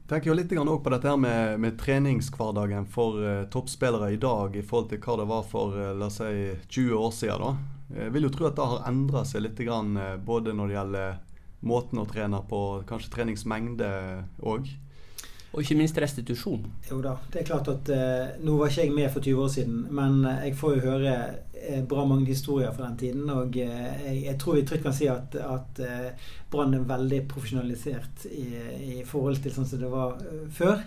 tenker 0.08 0.30
jo 0.30 0.36
litt 0.38 0.52
på 0.54 0.92
dette 0.94 1.10
her 1.10 1.18
med, 1.18 1.60
med 1.60 1.78
treningshverdagen 1.80 2.86
for 2.86 3.20
uh, 3.22 3.44
toppspillere 3.50 4.12
i 4.14 4.18
dag 4.22 4.56
i 4.56 4.64
forhold 4.64 4.90
til 4.92 5.02
hva 5.04 5.18
det 5.20 5.28
var 5.30 5.44
for 5.48 5.78
uh, 5.78 5.92
la 5.98 6.10
oss 6.10 6.22
si 6.22 6.54
20 6.68 6.94
år 6.98 7.12
siden. 7.12 7.44
da. 7.44 8.02
Jeg 8.04 8.14
vil 8.16 8.28
jo 8.28 8.34
tro 8.34 8.48
at 8.50 8.58
det 8.58 8.70
har 8.72 8.88
endra 8.90 9.24
seg 9.28 9.46
litt, 9.46 9.60
grann, 9.60 9.98
uh, 9.98 10.16
både 10.18 10.56
når 10.56 10.70
det 10.72 10.78
gjelder 10.78 11.20
måten 11.64 12.02
å 12.02 12.08
trene 12.10 12.42
på, 12.50 12.62
kanskje 12.90 13.14
treningsmengde 13.14 13.92
òg. 14.44 14.68
Og 15.54 15.62
ikke 15.62 15.78
minst 15.78 15.98
restitusjon. 16.02 16.64
Jo 16.90 17.00
da. 17.04 17.14
Det 17.30 17.44
er 17.44 17.46
klart 17.46 17.68
at 17.70 17.90
eh, 17.94 18.40
Nå 18.42 18.56
var 18.58 18.72
ikke 18.72 18.88
jeg 18.88 18.96
med 18.96 19.12
for 19.14 19.22
20 19.22 19.42
år 19.44 19.52
siden, 19.54 19.82
men 19.94 20.24
jeg 20.26 20.56
får 20.58 20.76
jo 20.76 20.86
høre 20.88 21.14
eh, 21.54 21.84
bra 21.90 22.06
mange 22.10 22.32
historier 22.32 22.74
fra 22.74 22.88
den 22.88 22.98
tiden. 22.98 23.30
Og 23.30 23.58
eh, 23.62 24.24
jeg, 24.24 24.38
tror 24.42 24.58
vi 24.58 24.66
trygt 24.66 24.88
kan 24.88 24.96
si 24.98 25.10
at, 25.12 25.38
at 25.38 25.84
eh, 25.84 26.32
Brann 26.52 26.74
er 26.74 26.88
veldig 26.90 27.22
profesjonalisert 27.30 28.26
i, 28.32 28.48
i, 28.98 29.04
forhold 29.06 29.44
til 29.44 29.54
sånn 29.54 29.70
som 29.70 29.82
det 29.82 29.92
var 29.94 30.18
uh, 30.22 30.48
før. 30.54 30.82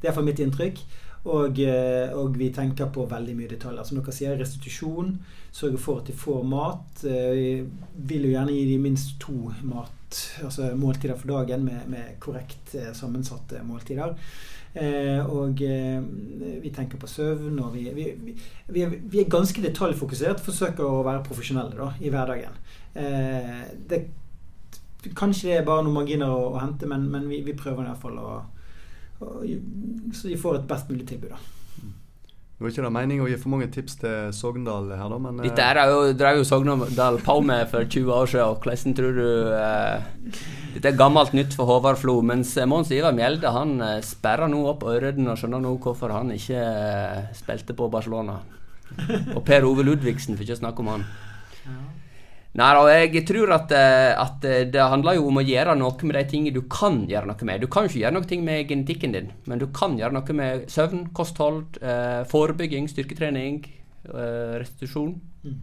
Det 0.00 0.04
er 0.04 0.10
iallfall 0.10 0.28
mitt 0.28 0.40
inntrykk. 0.44 0.84
Og, 1.24 1.58
eh, 1.60 2.12
og, 2.16 2.36
vi 2.38 2.48
tenker 2.54 2.88
på 2.92 3.04
veldig 3.08 3.34
mye 3.36 3.50
detaljer. 3.50 3.84
Som 3.84 4.00
dere 4.00 4.14
sier, 4.16 4.38
restitusjon. 4.40 5.18
Sørge 5.52 5.80
for 5.82 6.00
at 6.00 6.08
de 6.08 6.16
får 6.16 6.46
mat. 6.48 7.02
Eh, 7.04 7.32
vi 7.36 7.50
vil 8.12 8.28
jo 8.28 8.36
gjerne 8.36 8.54
gi 8.56 8.68
dem 8.70 8.86
minst 8.88 9.18
to 9.20 9.52
mat, 9.68 10.22
altså 10.42 10.72
måltider 10.74 11.18
for 11.18 11.34
dagen 11.34 11.66
med, 11.66 11.84
med 11.92 12.16
korrekt 12.22 12.74
eh, 12.74 12.94
sammensatte 12.96 13.60
måltider. 13.66 14.16
Eh, 14.72 15.26
og 15.26 15.60
eh, 15.66 15.98
vi 16.62 16.70
tenker 16.70 16.98
på 16.98 17.08
søvn, 17.10 17.58
og 17.58 17.74
vi, 17.74 17.88
vi, 17.94 18.06
vi, 18.68 18.82
er, 18.84 18.92
vi, 19.02 19.20
er, 19.20 19.28
ganske 19.30 19.62
detaljfokusert. 19.64 20.42
Forsøker 20.44 20.86
å 20.86 21.02
være 21.06 21.24
profesjonelle 21.26 21.76
da, 21.76 21.90
i 22.00 22.12
hverdagen. 22.12 22.56
Eh, 22.94 23.66
det, 23.90 24.04
kanskje 25.18 25.50
det 25.50 25.58
er 25.58 25.68
bare 25.68 25.84
noen 25.84 25.98
marginer 26.00 26.32
å, 26.32 26.52
å 26.54 26.62
hente, 26.62 26.88
men, 26.88 27.08
men 27.10 27.28
vi, 27.30 27.42
prøver 27.52 27.84
i 27.84 27.90
hvert 27.90 28.02
fall 28.04 28.18
å 28.22 28.38
så 29.20 30.28
de 30.28 30.36
får 30.40 30.60
et 30.60 30.68
best 30.68 30.92
mulig 30.92 31.06
tilbud. 31.08 31.32
da. 31.34 31.40
Det 32.60 32.66
var 32.66 32.72
ikke 32.74 32.82
det 32.84 32.92
meningen 32.92 33.24
å 33.24 33.28
gi 33.30 33.36
for 33.40 33.52
mange 33.54 33.66
tips 33.72 33.94
til 34.02 34.32
Sogndal 34.36 34.90
her, 34.92 35.08
da, 35.08 35.16
men 35.16 35.38
Dette 35.40 35.64
er 35.64 35.78
jo, 35.88 36.00
drev 36.12 36.42
jo 36.42 36.44
Sogndal 36.44 37.16
på 37.24 37.36
med 37.40 37.70
for 37.70 37.88
20 37.88 38.10
år 38.12 38.28
siden, 38.28 38.50
og 38.52 38.66
hvordan 38.66 38.96
tror 38.98 39.16
du 39.16 39.28
eh, 39.56 40.42
Dette 40.74 40.90
er 40.90 40.98
gammelt 40.98 41.32
nytt 41.32 41.56
for 41.56 41.70
Håvard 41.70 41.96
Flo, 42.02 42.18
mens 42.20 42.52
Mons 42.68 42.92
Ivar 42.92 43.16
Mjelde 43.16 43.54
han 43.54 43.72
eh, 43.80 44.02
sperrer 44.04 44.52
nå 44.52 44.60
opp 44.74 44.84
ørene 44.92 45.32
og 45.32 45.40
skjønner 45.40 45.64
nå 45.64 45.72
hvorfor 45.80 46.12
han 46.12 46.34
ikke 46.36 46.60
eh, 46.60 47.32
spilte 47.40 47.78
på 47.78 47.88
Barcelona. 47.88 48.36
Og 49.38 49.40
Per 49.46 49.64
Ove 49.64 49.86
Ludvigsen, 49.86 50.36
for 50.36 50.44
ikke 50.44 50.58
å 50.58 50.60
snakke 50.60 50.84
om 50.84 50.92
han. 50.98 51.08
Nei 52.58 52.68
da, 52.74 52.80
jeg 52.98 53.22
tror 53.28 53.52
at, 53.54 53.70
eh, 53.70 54.10
at, 54.18 54.44
eh, 54.44 54.64
det 54.66 54.82
handler 54.82 55.14
jo 55.14 55.28
om 55.30 55.38
å 55.38 55.44
gjøre 55.46 55.76
noe 55.78 56.06
med 56.08 56.16
de 56.18 56.22
tingene 56.32 56.54
du 56.56 56.64
kan 56.66 57.04
gjøre 57.06 57.28
noe 57.30 57.46
med. 57.46 57.60
Du 57.62 57.68
kan 57.70 57.86
ikke 57.86 58.00
gjøre 58.02 58.16
noe 58.16 58.38
med 58.42 58.72
genetikken 58.72 59.14
din, 59.14 59.28
men 59.46 59.60
du 59.60 59.68
kan 59.70 59.94
gjøre 59.98 60.16
noe 60.16 60.34
med 60.34 60.64
søvn, 60.66 61.12
kosthold, 61.14 61.78
eh, 61.80 62.24
forebygging, 62.26 62.88
styrketrening, 62.90 63.62
eh, 64.08 64.58
restitusjon. 64.58 65.14
Mm. 65.44 65.60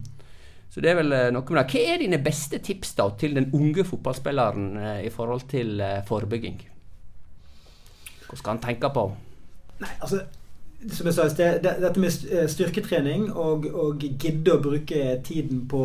Så 0.70 0.80
det 0.80 0.90
er 0.90 1.02
vel 1.02 1.12
noe 1.32 1.44
med 1.44 1.60
det. 1.60 1.68
Hva 1.74 1.84
er 1.92 1.98
dine 1.98 2.24
beste 2.24 2.58
tips 2.58 2.94
da 2.94 3.10
til 3.10 3.34
den 3.34 3.50
unge 3.52 3.84
fotballspilleren 3.84 4.76
eh, 4.78 5.04
i 5.04 5.12
forhold 5.12 5.44
til 5.48 5.82
forebygging? 6.08 6.58
Hva 8.28 8.36
skal 8.36 8.54
han 8.54 8.64
tenke 8.64 8.88
på? 8.88 9.10
Nei, 9.78 9.92
altså 10.00 10.24
som 10.78 11.08
jeg 11.08 11.14
sa, 11.16 11.26
dette 11.34 11.98
med 11.98 12.26
eh, 12.30 12.46
styrketrening 12.50 13.28
og, 13.32 13.66
og 13.74 14.04
gidde 14.22 14.54
å 14.54 14.60
bruke 14.62 15.16
tiden 15.26 15.64
på, 15.70 15.82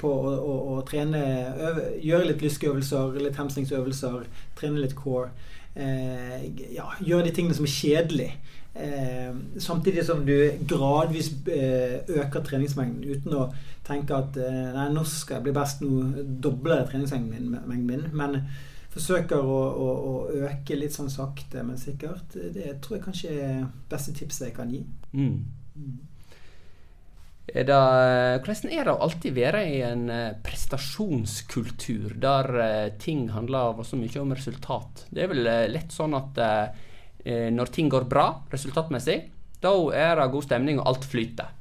på 0.00 0.10
å, 0.12 0.32
å, 0.36 0.56
å, 0.74 0.80
trene 0.88 1.22
øve, 1.56 1.86
Gjøre 2.04 2.28
litt 2.28 2.44
lyskeøvelser, 2.44 3.16
litt 3.24 3.40
hemstringsøvelser, 3.40 4.26
trene 4.58 4.82
litt 4.84 4.96
core. 4.98 5.30
Eh, 5.72 6.44
ja, 6.74 6.90
gjøre 7.00 7.30
de 7.30 7.32
tingene 7.38 7.56
som 7.56 7.64
er 7.64 7.72
kjedelig. 7.72 8.28
Eh, 8.74 9.32
samtidig 9.60 10.04
som 10.04 10.26
du 10.28 10.36
gradvis 10.68 11.32
eh, 11.48 12.00
øker 12.08 12.44
treningsmengden 12.44 13.04
uten 13.04 13.34
å 13.36 13.46
tenke 13.84 14.16
at 14.16 14.36
eh, 14.40 14.68
nei, 14.76 14.86
nå 14.92 15.04
skal 15.08 15.38
jeg 15.38 15.46
bli 15.48 15.56
best, 15.56 15.80
nå 15.84 16.24
dobler 16.44 16.82
jeg 16.82 16.92
treningsmengden 16.92 17.88
min. 17.88 18.06
Men 18.12 18.38
forsøker 18.92 19.40
å, 19.40 19.58
å, 19.72 19.90
å, 20.08 20.14
øke 20.46 20.76
litt 20.76 20.94
sånn 20.94 21.10
sakte, 21.12 21.64
men 21.64 21.80
sikkert. 21.80 22.36
Det 22.54 22.78
tror 22.84 22.98
jeg 22.98 23.04
kanskje 23.06 23.34
er 23.34 23.60
beste 23.90 24.14
tipset 24.16 24.50
jeg 24.50 24.56
kan 24.56 24.72
gi. 24.72 24.82
Mm. 25.16 25.38
Mm. 25.76 26.00
Er 27.52 27.66
det, 27.68 27.78
hvordan 28.44 28.72
er 28.72 28.86
det 28.86 28.92
å 28.94 29.02
alltid 29.04 29.34
være 29.36 29.62
i 29.66 29.80
en 29.84 30.04
eh, 30.14 30.36
prestasjonskultur 30.46 32.14
der 32.22 32.48
uh, 32.54 32.92
ting 33.02 33.26
handler 33.34 33.82
så 33.84 33.98
mye 33.98 34.22
om 34.22 34.32
resultat? 34.32 35.06
Det 35.10 35.24
er 35.24 35.32
vel 35.32 35.50
uh, 35.50 35.66
lett 35.72 35.92
sånn 35.92 36.16
at 36.18 36.42
når 37.22 37.68
ting 37.70 37.86
går 37.86 38.08
bra 38.10 38.24
resultatmessig, 38.50 39.14
da 39.62 39.70
er 39.94 40.16
det 40.18 40.24
god 40.32 40.42
stemning 40.42 40.80
og 40.80 40.88
alt 40.90 41.04
flyter. 41.06 41.52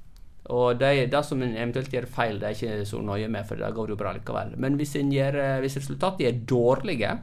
Og 0.51 0.79
det, 0.79 0.93
det 1.12 1.22
som 1.24 1.41
en 1.41 1.53
eventuelt 1.55 1.93
gjør 1.93 2.10
feil, 2.12 2.39
det 2.41 2.50
er 2.50 2.58
ikke 2.58 2.88
så 2.89 3.01
nøye 3.05 3.29
med, 3.31 3.46
for 3.48 3.60
det 3.60 3.70
går 3.75 3.93
jo 3.93 4.00
bra 4.00 4.12
likevel. 4.17 4.58
Men 4.60 4.75
hvis, 4.79 4.98
gjør, 5.00 5.38
hvis 5.63 5.77
resultatet 5.79 6.27
er 6.27 6.41
dårlige, 6.50 7.13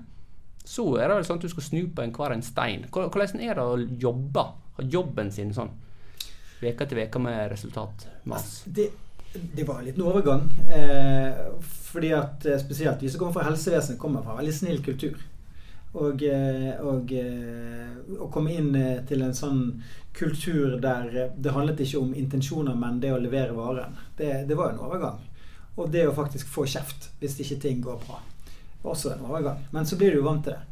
så 0.68 0.84
er 1.00 1.08
det 1.08 1.18
vel 1.18 1.26
sånn 1.28 1.40
at 1.40 1.44
du 1.46 1.52
skal 1.52 1.64
snu 1.64 1.82
på 1.96 2.04
enhver 2.04 2.34
en 2.34 2.44
stein. 2.44 2.86
Hvordan 2.92 3.44
er 3.44 3.56
det 3.56 3.64
å 3.64 3.76
jobbe, 4.08 4.46
ha 4.78 4.88
jobben 4.96 5.32
sin 5.32 5.52
sånn 5.56 5.70
uke 6.58 6.88
til 6.90 7.00
uke 7.04 7.22
med 7.22 7.52
resultatmas? 7.52 8.48
Det, 8.66 8.88
det 9.32 9.64
var 9.68 9.80
en 9.80 9.88
liten 9.88 10.04
overgang. 10.04 10.44
Eh, 10.72 11.40
fordi 11.88 12.12
at 12.16 12.46
eh, 12.46 12.60
spesielt 12.60 13.02
vi 13.02 13.12
som 13.12 13.22
kommer 13.22 13.38
fra 13.38 13.48
helsevesenet, 13.48 14.00
kommer 14.00 14.24
fra 14.24 14.34
en 14.34 14.42
veldig 14.42 14.56
snill 14.56 14.82
kultur. 14.84 15.16
Og, 15.96 16.22
eh, 16.22 16.74
og 16.84 17.12
å 18.20 18.28
komme 18.32 18.52
inn 18.52 18.74
til 19.08 19.22
en 19.24 19.34
sånn 19.34 19.62
kultur 20.18 20.76
der 20.82 21.30
det 21.36 21.54
handlet 21.54 21.80
ikke 21.84 22.02
om 22.02 22.14
intensjoner, 22.14 22.76
men 22.76 23.00
det 23.00 23.12
å 23.14 23.20
levere 23.22 23.56
varen. 23.56 23.96
Det, 24.16 24.44
det 24.48 24.58
var 24.58 24.74
en 24.74 24.82
overgang. 24.84 25.20
Og 25.78 25.90
det 25.94 26.08
å 26.08 26.14
faktisk 26.16 26.50
få 26.50 26.66
kjeft 26.66 27.12
hvis 27.20 27.38
ikke 27.44 27.60
ting 27.62 27.84
går 27.84 28.00
bra. 28.06 28.18
Også 28.82 29.14
en 29.14 29.24
overgang. 29.26 29.62
Men 29.72 29.86
så 29.86 29.98
blir 29.98 30.12
du 30.12 30.20
jo 30.20 30.26
vant 30.26 30.44
til 30.44 30.56
det. 30.56 30.64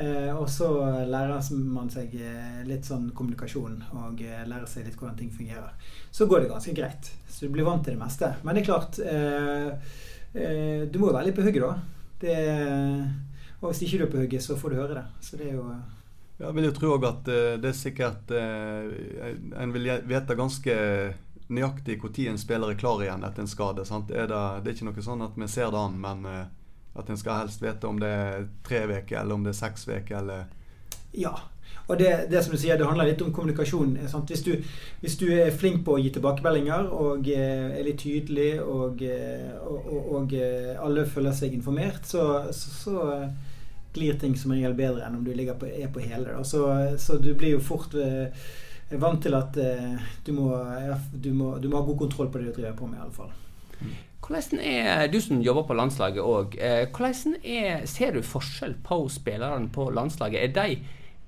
Eh, 0.00 0.30
og 0.36 0.46
så 0.48 0.68
lærer 1.10 1.40
man 1.66 1.90
seg 1.92 2.12
eh, 2.14 2.60
litt 2.68 2.86
sånn 2.86 3.08
kommunikasjon 3.16 3.80
og 3.98 4.20
eh, 4.22 4.44
lærer 4.48 4.68
seg 4.70 4.86
litt 4.86 4.98
hvordan 5.00 5.18
ting 5.18 5.32
fungerer. 5.34 5.72
Så 6.12 6.28
går 6.30 6.44
det 6.44 6.52
ganske 6.52 6.76
greit. 6.76 7.10
Så 7.28 7.46
du 7.46 7.54
blir 7.56 7.66
vant 7.66 7.82
til 7.84 7.96
det 7.96 8.02
meste. 8.02 8.30
Men 8.44 8.56
det 8.56 8.62
er 8.62 8.70
klart 8.70 9.00
eh, 9.02 9.96
eh 10.30 10.86
Du 10.92 11.00
må 11.00 11.10
jo 11.10 11.16
være 11.16 11.26
litt 11.26 11.36
på 11.36 11.44
hugget, 11.46 11.66
da. 11.66 11.74
Det, 12.20 12.36
og 13.60 13.70
hvis 13.70 13.82
ikke 13.86 13.98
du 13.98 14.04
er 14.04 14.12
på 14.12 14.20
hugget, 14.22 14.44
så 14.44 14.56
får 14.56 14.72
du 14.72 14.78
høre 14.80 14.98
det. 14.98 15.06
Så 15.24 15.40
det 15.40 15.50
er 15.50 15.58
jo 15.58 15.66
Jeg 16.40 16.56
vil 16.56 16.64
jo 16.64 16.76
tro 16.76 16.94
òg 16.96 17.04
at 17.04 17.26
det 17.60 17.68
er 17.68 17.76
sikkert 17.76 18.30
En 18.32 19.74
vil 19.74 19.90
vite 20.08 20.36
ganske 20.38 20.76
nøyaktig 21.52 21.98
når 22.00 22.30
en 22.30 22.38
spiller 22.40 22.72
er 22.72 22.78
klar 22.80 23.02
igjen 23.04 23.26
etter 23.26 23.44
en 23.44 23.50
skade. 23.50 23.84
Er 23.84 24.30
det, 24.30 24.64
det, 24.64 24.70
er 24.70 24.74
ikke 24.74 24.88
noe 24.88 25.04
sånn 25.04 25.26
at 25.26 25.36
vi 25.36 25.48
ser 25.50 25.68
det 25.74 25.82
an, 25.82 26.00
men 26.00 26.24
at 26.94 27.10
en 27.10 27.20
skal 27.20 27.42
helst 27.42 27.62
vite 27.62 27.86
om 27.86 28.00
det 28.00 28.08
er 28.08 28.48
tre 28.66 28.82
uker 28.88 29.20
eller 29.20 29.34
om 29.34 29.44
det 29.44 29.54
er 29.54 29.60
seks 29.60 29.88
uker 29.88 30.20
eller 30.22 30.46
Ja. 31.12 31.34
Og 31.90 31.98
det, 31.98 32.10
det, 32.30 32.42
som 32.44 32.54
du 32.54 32.58
sier, 32.60 32.78
det 32.78 32.86
handler 32.86 33.08
litt 33.08 33.22
om 33.24 33.32
kommunikasjon. 33.34 33.96
Hvis 34.28 34.44
du, 34.46 34.52
hvis, 35.02 35.16
du, 35.18 35.26
er 35.34 35.50
flink 35.50 35.82
på 35.86 35.96
å 35.96 36.02
gi 36.02 36.12
tilbakemeldinger 36.14 36.86
og 36.94 37.26
eh, 37.30 37.78
er 37.80 37.86
litt 37.86 37.98
tydelig 38.04 38.60
og, 38.62 39.02
eh, 39.02 39.50
og, 39.58 39.88
og, 39.90 40.10
og 40.18 40.34
eh, 40.38 40.76
alle 40.78 41.06
føler 41.10 41.34
seg 41.34 41.56
informert, 41.56 42.06
så, 42.06 42.52
så, 42.54 42.74
så, 42.76 43.00
glir 43.94 44.18
ting 44.20 44.36
som 44.38 44.52
regel 44.54 44.74
bedre 44.78 45.06
enn 45.06 45.18
om 45.18 45.24
du 45.24 45.32
på, 45.34 45.66
er 45.66 45.88
på 45.92 46.02
hele. 46.04 46.36
Så, 46.44 46.64
så, 46.98 47.18
du 47.18 47.34
blir 47.34 47.56
jo 47.56 47.62
fort 47.64 47.94
vant 48.90 49.22
til 49.22 49.34
at 49.38 49.56
du 50.26 50.32
må, 50.34 50.50
du, 51.12 51.32
må, 51.34 51.56
du 51.58 51.68
må 51.68 51.78
ha 51.78 51.86
god 51.86 51.98
kontroll 52.06 52.30
på 52.30 52.38
det 52.38 52.50
du 52.50 52.60
driver 52.60 52.78
på 52.78 52.90
med, 52.90 52.98
iallfall. 53.02 53.34
Hvordan 54.30 54.60
er, 54.62 55.08
Du 55.08 55.20
som 55.20 55.40
jobber 55.42 55.64
på 55.66 55.74
landslaget 55.74 56.22
òg, 56.22 56.56
eh, 56.60 56.86
hvordan 56.94 57.36
er, 57.42 57.86
ser 57.86 58.12
du 58.14 58.22
forskjell 58.22 58.76
på 58.84 59.08
spillerne 59.10 59.70
på 59.74 59.88
landslaget? 59.90 60.42
Er 60.44 60.52
de 60.54 60.76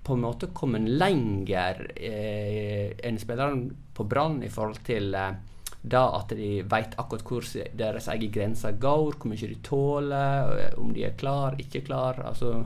på 0.05 0.15
en 0.15 0.23
måte 0.23 0.51
kommet 0.55 0.87
lenger 0.87 1.89
eh, 1.97 2.93
enn 3.03 3.19
spillerne 3.19 3.73
på 3.95 4.07
Brann 4.07 4.43
i 4.43 4.51
forhold 4.51 4.85
til 4.87 5.15
eh, 5.15 5.35
da 5.83 6.05
at 6.17 6.35
de 6.39 6.63
vet 6.63 6.95
akkurat 6.99 7.27
hvor 7.27 7.47
deres 7.79 8.09
egen 8.15 8.33
grenser 8.33 8.79
går, 8.79 9.17
hvor 9.19 9.31
mye 9.31 9.51
de 9.51 9.59
tåler, 9.67 10.57
eh, 10.59 10.79
om 10.79 10.93
de 10.95 11.05
er 11.09 11.19
klar, 11.19 11.59
ikke 11.59 11.85
klar? 11.89 12.23
altså 12.27 12.63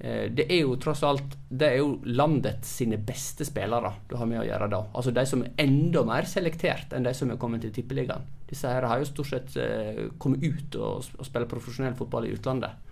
Eh, 0.00 0.30
det 0.32 0.46
er 0.48 0.62
jo 0.62 0.78
tross 0.80 1.02
alt 1.04 1.34
det 1.52 1.66
er 1.66 1.82
jo 1.82 1.98
landet 2.08 2.64
sine 2.64 2.96
beste 3.04 3.44
spillere 3.44 3.92
du 4.08 4.14
har 4.16 4.28
med 4.28 4.40
å 4.40 4.46
gjøre 4.48 4.68
da. 4.72 4.80
Altså 4.96 5.12
de 5.12 5.24
som 5.28 5.42
er 5.44 5.52
enda 5.60 6.02
mer 6.08 6.28
selektert 6.28 6.94
enn 6.96 7.04
de 7.04 7.12
som 7.16 7.32
er 7.32 7.40
kommet 7.40 7.60
til 7.66 7.74
Tippeligaen. 7.76 8.24
Disse 8.48 8.70
her 8.70 8.86
har 8.88 9.00
jo 9.02 9.10
stort 9.10 9.28
sett 9.28 9.58
uh, 9.60 10.08
kommet 10.18 10.42
ut 10.42 10.78
og, 10.80 11.10
og 11.18 11.26
spiller 11.26 11.50
profesjonell 11.50 11.98
fotball 11.98 12.26
i 12.26 12.32
utlandet. 12.34 12.88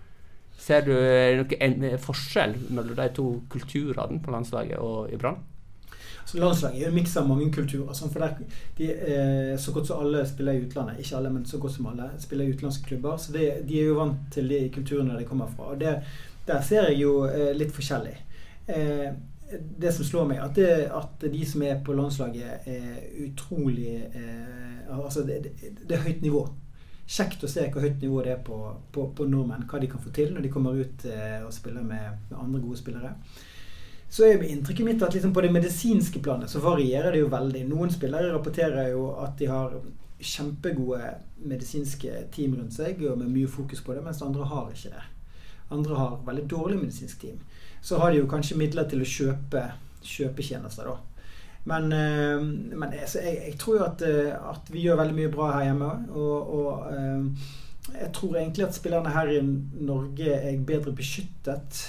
Ser 0.59 0.85
du 0.85 0.93
eh, 0.93 1.39
noen 1.39 1.97
forskjell 2.03 2.55
mellom 2.69 2.95
de 2.95 3.07
to 3.15 3.25
kulturene 3.51 4.21
på 4.21 4.35
landslaget 4.35 4.77
og 4.77 5.09
i 5.09 5.17
Brann? 5.19 5.41
Så 6.29 6.37
Landslaget 6.37 6.83
er 6.83 6.91
en 6.91 6.95
miks 6.95 7.15
av 7.17 7.25
mange 7.25 7.47
kulturer. 7.53 7.93
Sånn, 7.97 8.11
for 8.13 8.21
der, 8.21 8.35
de, 8.77 8.89
eh, 8.93 9.53
Så 9.57 9.73
godt 9.73 9.89
som 9.89 10.03
alle 10.03 10.25
spiller 10.29 10.57
i 10.57 10.63
utlandet. 10.65 10.99
Ikke 11.01 11.17
alle, 11.17 11.31
men 11.33 11.45
så 11.45 11.57
godt 11.57 11.73
som 11.77 11.89
alle 11.89 12.11
spiller 12.21 12.45
i 12.45 12.53
utenlandske 12.53 12.85
klubber. 12.91 13.17
Så 13.17 13.33
det, 13.33 13.47
de 13.69 13.79
er 13.79 13.89
jo 13.89 13.97
vant 13.97 14.27
til 14.31 14.49
de 14.49 14.61
kulturene 14.73 15.17
de 15.17 15.25
kommer 15.25 15.49
fra. 15.55 15.73
Og 15.73 15.79
det 15.79 15.97
der 16.49 16.61
ser 16.61 16.89
jeg 16.89 17.01
jo 17.03 17.25
eh, 17.29 17.51
litt 17.57 17.73
forskjellig. 17.75 18.15
Eh, 18.67 19.09
det 19.81 19.91
som 19.93 20.05
slår 20.05 20.27
meg, 20.29 20.41
at, 20.43 20.55
det, 20.55 20.71
at 20.93 21.25
de 21.33 21.45
som 21.45 21.63
er 21.65 21.81
på 21.85 21.95
landslaget, 21.97 22.67
er 22.69 23.25
utrolig 23.25 23.95
eh, 24.13 24.65
Altså, 24.89 25.21
det, 25.21 25.43
det, 25.43 25.69
det, 25.85 25.95
er 25.95 26.01
høyt 26.01 26.23
nivå. 26.25 26.39
Kjekt 27.09 27.43
å 27.45 27.49
se 27.49 27.67
hvor 27.69 27.83
høyt 27.85 28.01
nivå 28.01 28.23
det 28.25 28.31
er 28.33 28.39
på, 28.45 28.55
på, 28.93 29.03
på 29.13 29.27
nordmenn. 29.29 29.67
Hva 29.69 29.77
de 29.81 29.89
kan 29.91 30.01
få 30.01 30.09
til 30.13 30.31
når 30.33 30.45
de 30.45 30.49
kommer 30.53 30.79
ut 30.79 31.05
eh, 31.05 31.43
og 31.45 31.53
spiller 31.53 31.85
med, 31.85 32.23
med, 32.31 32.37
andre 32.39 32.61
gode 32.63 32.79
spillere. 32.79 33.11
Så 34.09 34.25
er 34.25 34.43
inntrykket 34.43 34.85
mitt 34.85 35.03
at 35.05 35.13
liksom 35.13 35.33
på 35.33 35.41
det 35.45 35.51
medisinske 35.53 36.21
planet 36.25 36.49
så 36.49 36.61
varierer 36.63 37.13
det 37.13 37.21
jo 37.21 37.29
veldig. 37.29 37.65
Noen 37.69 37.91
spillere 37.93 38.31
rapporterer 38.33 38.89
jo 38.93 39.11
at 39.21 39.35
de 39.37 39.49
har 39.51 39.75
kjempegode 40.19 41.13
medisinske 41.45 42.25
team 42.33 42.57
rundt 42.57 42.75
seg 42.75 42.99
og 43.05 43.19
med 43.21 43.29
mye 43.31 43.47
fokus 43.47 43.83
på 43.85 43.93
det, 43.93 44.01
mens 44.03 44.23
andre 44.25 44.47
har 44.49 44.71
ikke 44.73 44.95
det. 44.95 45.05
Andre 45.69 45.99
har 45.99 46.17
veldig 46.25 46.47
dårlig 46.49 46.79
medisinsk 46.79 47.21
team. 47.21 47.37
Så 47.81 48.01
har 48.01 48.11
de 48.11 48.23
jo 48.23 48.31
kanskje 48.31 48.57
midler 48.57 48.89
til 48.89 49.05
å 49.05 49.07
kjøpe 49.07 49.69
kjøpetjenester, 50.03 50.87
da. 50.89 50.97
Men, 51.69 51.91
eh, 51.91 52.41
men 52.77 52.93
altså, 52.93 53.19
jeg, 53.19 53.41
jeg, 53.45 53.55
tror 53.59 53.75
jo 53.77 53.85
at, 53.85 54.03
eh, 54.07 54.31
at, 54.51 54.69
vi 54.71 54.85
gjør 54.85 55.01
veldig 55.01 55.15
mye 55.17 55.31
bra 55.33 55.49
her 55.57 55.65
hjemme. 55.67 55.89
Og, 56.15 56.53
og 56.59 56.93
eh, 56.93 57.49
jeg 57.93 58.09
tror 58.15 58.37
egentlig 58.37 58.65
at 58.65 58.75
spillerne 58.75 59.13
her 59.13 59.31
i 59.33 59.39
Norge 59.41 60.33
er 60.35 60.61
bedre 60.67 60.93
beskyttet. 60.95 61.81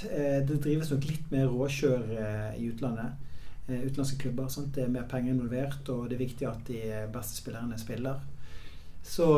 Det 0.48 0.58
drives 0.62 0.90
nok 0.92 1.06
litt 1.08 1.30
mer 1.32 1.50
råkjør 1.52 2.12
i 2.56 2.68
utlandet. 2.70 3.28
Utenlandske 3.70 4.18
klubber. 4.24 4.48
Sant? 4.50 4.74
Det 4.74 4.84
er 4.84 4.92
mer 4.92 5.06
penger 5.10 5.34
involvert, 5.34 5.88
og 5.92 6.08
det 6.10 6.16
er 6.18 6.24
viktig 6.24 6.48
at 6.50 6.66
de 6.66 6.80
beste 7.14 7.38
spillerne 7.42 7.78
spiller. 7.78 8.18
Så 9.06 9.28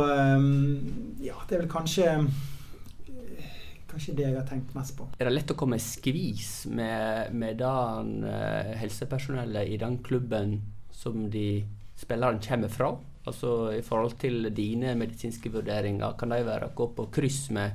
ja, 1.22 1.36
det 1.48 1.56
er 1.56 1.62
vel 1.62 1.70
kanskje 1.70 2.16
kanskje 3.92 4.14
det 4.16 4.24
jeg 4.24 4.38
har 4.38 4.46
tenkt 4.48 4.72
mest 4.76 4.96
på. 4.96 5.06
Er 5.20 5.28
det 5.28 5.34
lett 5.34 5.52
å 5.52 5.58
komme 5.58 5.76
skvis 5.82 6.64
med, 6.72 7.34
med 7.36 7.60
den 7.60 8.24
helsepersonellet 8.80 9.68
i 9.68 9.78
den 9.80 9.98
klubben 10.04 10.60
som 10.96 11.26
de 11.32 11.64
spilleren 12.00 12.40
kommer 12.42 12.72
fra? 12.72 12.94
Altså 13.26 13.70
i 13.76 13.82
forhold 13.86 14.16
til 14.18 14.48
dine 14.56 14.96
medisinske 14.98 15.52
vurderinger, 15.52 16.16
kan 16.18 16.34
de 16.34 16.40
være 16.46 16.72
gå 16.74 16.88
på 16.96 17.06
kryss 17.14 17.50
med 17.54 17.70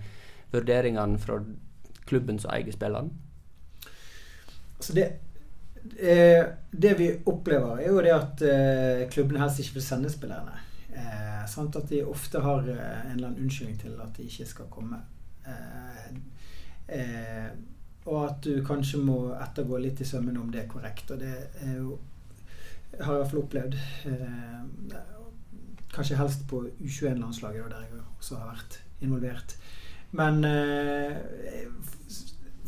vurderingene 0.51 1.19
fra 1.19 1.39
klubben 2.07 2.39
som 2.39 2.51
eier 2.55 2.75
spilleren? 2.75 3.12
Altså 4.77 4.93
det, 4.93 5.07
eh, 5.99 6.43
det 6.71 6.93
vi 6.99 7.10
opplever, 7.25 7.79
er 7.79 7.88
jo 7.89 8.03
det 8.03 8.13
at 8.15 8.43
eh, 8.45 9.05
klubbene 9.12 9.41
helst 9.41 9.63
ikke 9.63 9.79
vil 9.79 9.88
sende 9.88 10.12
spillerne. 10.12 10.60
Eh, 10.91 11.43
at 11.47 11.89
de 11.89 12.03
ofte 12.03 12.41
har 12.43 12.67
eh, 12.67 13.05
en 13.05 13.15
eller 13.15 13.27
annen 13.29 13.47
unnskyldning 13.47 13.79
til 13.79 13.95
at 14.03 14.17
de 14.17 14.27
ikke 14.27 14.45
skal 14.45 14.69
komme. 14.71 14.99
Eh, 15.47 16.12
eh, 16.99 17.49
og 18.07 18.23
at 18.23 18.43
du 18.43 18.63
kanskje 18.65 18.99
må 19.03 19.17
ettergå 19.36 19.79
litt 19.83 20.01
i 20.01 20.07
sømmene 20.07 20.39
om 20.39 20.51
det 20.51 20.63
er 20.63 20.71
korrekt. 20.71 21.12
Og 21.12 21.19
det 21.19 21.33
er 21.63 21.75
jo, 21.75 21.97
har 22.99 23.13
jeg 23.13 23.15
i 23.15 23.21
hvert 23.21 23.31
fall 23.31 23.43
opplevd. 23.43 23.79
Eh, 24.12 25.16
kanskje 25.97 26.19
helst 26.21 26.47
på 26.49 26.63
U21-landslaget, 26.77 27.69
der 27.73 27.86
jeg 27.86 28.01
også 28.17 28.39
har 28.39 28.53
vært 28.53 28.79
involvert. 29.03 29.57
Men 30.17 30.43
eh, 30.47 31.69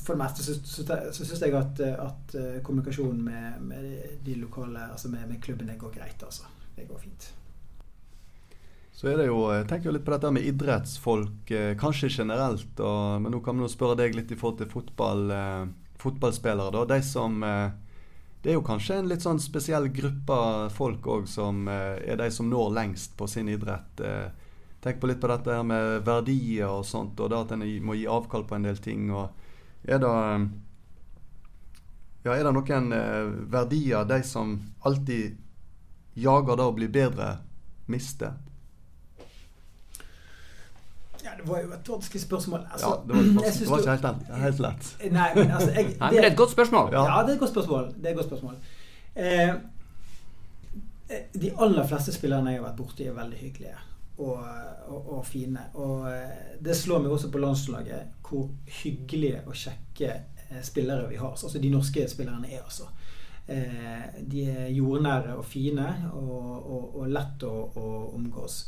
for 0.04 0.18
det 0.18 0.24
meste 0.24 0.44
så, 0.44 0.60
så, 0.65 0.86
så 1.13 1.26
syns 1.26 1.44
jeg 1.46 1.56
at, 1.56 1.82
at 2.02 2.38
kommunikasjonen 2.65 3.22
med, 3.24 3.60
med, 3.72 4.15
de 4.26 4.39
lokale, 4.42 4.89
altså 4.92 5.12
med, 5.13 5.28
med 5.30 5.42
klubbene 5.44 5.78
går 5.80 5.94
greit. 6.02 6.26
Altså. 6.26 6.50
Det 6.76 6.88
går 6.89 7.06
fint. 7.06 7.34
Så 9.00 9.08
er 9.08 9.15
det 9.15 9.30
jo, 9.30 9.46
tenker 9.63 9.88
jo 9.88 9.94
litt 9.96 10.04
på 10.04 10.12
dette 10.12 10.30
med 10.36 10.44
idrettsfolk, 10.44 11.52
eh, 11.56 11.70
kanskje 11.80 12.10
generelt. 12.12 12.82
Og, 12.84 13.22
men 13.24 13.32
nå 13.32 13.39
kan 13.46 13.56
vi 13.56 13.63
nå 13.63 13.70
spørre 13.72 13.96
deg 14.02 14.18
litt 14.18 14.34
i 14.36 14.38
forhold 14.39 14.58
til 14.60 14.68
fotball, 14.74 15.22
eh, 15.32 15.70
fotballspillere. 16.02 16.74
da, 16.76 16.82
de 16.89 16.98
som 17.08 17.38
eh, 17.48 17.70
Det 18.41 18.52
er 18.52 18.56
jo 18.56 18.63
kanskje 18.63 19.02
en 19.02 19.10
litt 19.12 19.23
sånn 19.25 19.41
spesiell 19.43 19.89
gruppe 19.91 20.36
folk 20.71 21.08
òg 21.12 21.28
som 21.28 21.67
eh, 21.67 21.99
er 22.08 22.21
de 22.21 22.30
som 22.32 22.47
når 22.47 22.71
lengst 22.78 23.17
på 23.19 23.28
sin 23.28 23.49
idrett. 23.52 23.99
Eh, 23.99 24.30
tenk 24.80 25.02
på 25.02 25.10
litt 25.12 25.19
på 25.19 25.28
dette 25.28 25.58
her 25.58 25.65
med 25.67 26.06
verdier 26.08 26.71
og 26.71 26.86
sånt, 26.88 27.19
og 27.19 27.32
det 27.34 27.41
at 27.43 27.52
en 27.58 27.65
må 27.84 27.97
gi 27.99 28.08
avkall 28.08 28.47
på 28.47 28.56
en 28.56 28.67
del 28.69 28.80
ting. 28.80 29.12
er 29.12 29.99
det 29.99 30.13
ja, 32.23 32.34
er 32.36 32.43
det 32.43 32.52
noen 32.56 32.91
eh, 32.95 33.30
verdier 33.52 34.08
de 34.08 34.19
som 34.28 34.58
alltid 34.88 35.38
jager 36.19 36.60
det 36.60 36.67
å 36.67 36.75
bli 36.75 36.88
bedre, 36.91 37.38
mister? 37.88 38.36
Ja, 41.24 41.34
det 41.38 41.48
var 41.50 41.62
jo 41.64 41.74
et 41.76 41.90
vanskelig 41.90 42.22
spørsmål. 42.22 42.62
Altså, 42.72 42.88
ja, 42.88 43.02
det 43.08 43.16
var, 43.16 43.24
det 43.24 43.36
var, 43.36 43.58
det 43.60 43.70
var 43.70 43.80
ikke 43.80 43.96
helt, 43.96 44.32
helt, 44.44 44.62
lett. 44.66 44.94
Nei, 45.12 45.28
men 45.36 45.52
altså 45.52 45.72
jeg, 45.76 45.86
det, 45.90 45.98
det, 46.00 46.24
er 46.24 46.32
et 46.32 46.38
godt 46.38 46.56
spørsmål. 46.56 46.94
Ja, 46.96 47.04
ja 47.10 47.20
det 47.26 47.34
er 47.34 47.40
et 47.40 47.44
godt 47.44 47.52
spørsmål. 47.52 47.92
Det 47.96 48.06
er 48.06 48.16
et 48.16 48.22
godt 48.22 48.32
spørsmål. 48.32 48.56
Eh, 49.16 49.54
de 51.42 51.54
aller 51.60 51.88
fleste 51.88 52.14
spillerne 52.14 52.54
jeg 52.54 52.62
har 52.62 52.70
vært 52.70 52.80
borti, 52.80 53.08
er 53.10 53.18
veldig 53.18 53.40
hyggelige 53.42 53.78
og, 54.20 54.44
og, 54.88 55.14
og, 55.18 55.26
fine. 55.26 55.70
Og 55.80 56.08
eh, 56.12 56.56
det 56.64 56.76
slår 56.78 57.04
meg 57.04 57.14
også 57.16 57.32
på 57.32 57.42
landslaget 57.42 58.26
hvor 58.28 58.50
hyggelige 58.82 59.44
og 59.48 59.56
kjekke 59.58 60.12
eh, 60.12 60.62
spillere 60.64 61.08
vi 61.10 61.20
har. 61.20 61.32
Altså 61.36 61.62
de 61.62 61.72
norske 61.74 62.08
spillerne 62.10 62.52
er, 62.52 62.64
altså. 62.64 62.90
Eh, 63.50 64.20
de 64.32 64.44
er 64.52 64.68
jordnære 64.76 65.36
og 65.40 65.46
fine 65.46 65.88
og, 66.14 67.00
og 67.00 67.08
lett 67.10 67.48
å, 67.48 67.54
å 67.74 67.88
omgås. 68.14 68.62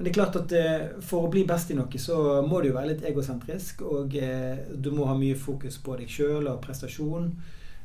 Men 0.00 0.04
det 0.04 0.10
er 0.10 0.14
klart 0.14 0.36
at 0.38 0.52
eh, 0.56 0.84
for 1.04 1.26
å 1.26 1.28
bli 1.28 1.42
best 1.44 1.68
i 1.68 1.74
noe, 1.76 1.98
så 2.00 2.14
må 2.40 2.62
du 2.62 2.70
jo 2.70 2.76
være 2.78 2.94
litt 2.94 3.02
egosentrisk. 3.04 3.82
Og 3.84 4.14
eh, 4.16 4.62
du 4.72 4.88
må 4.96 5.04
ha 5.04 5.12
mye 5.12 5.36
fokus 5.36 5.76
på 5.84 5.98
deg 5.98 6.08
sjøl 6.08 6.48
og 6.48 6.62
prestasjon. 6.64 7.26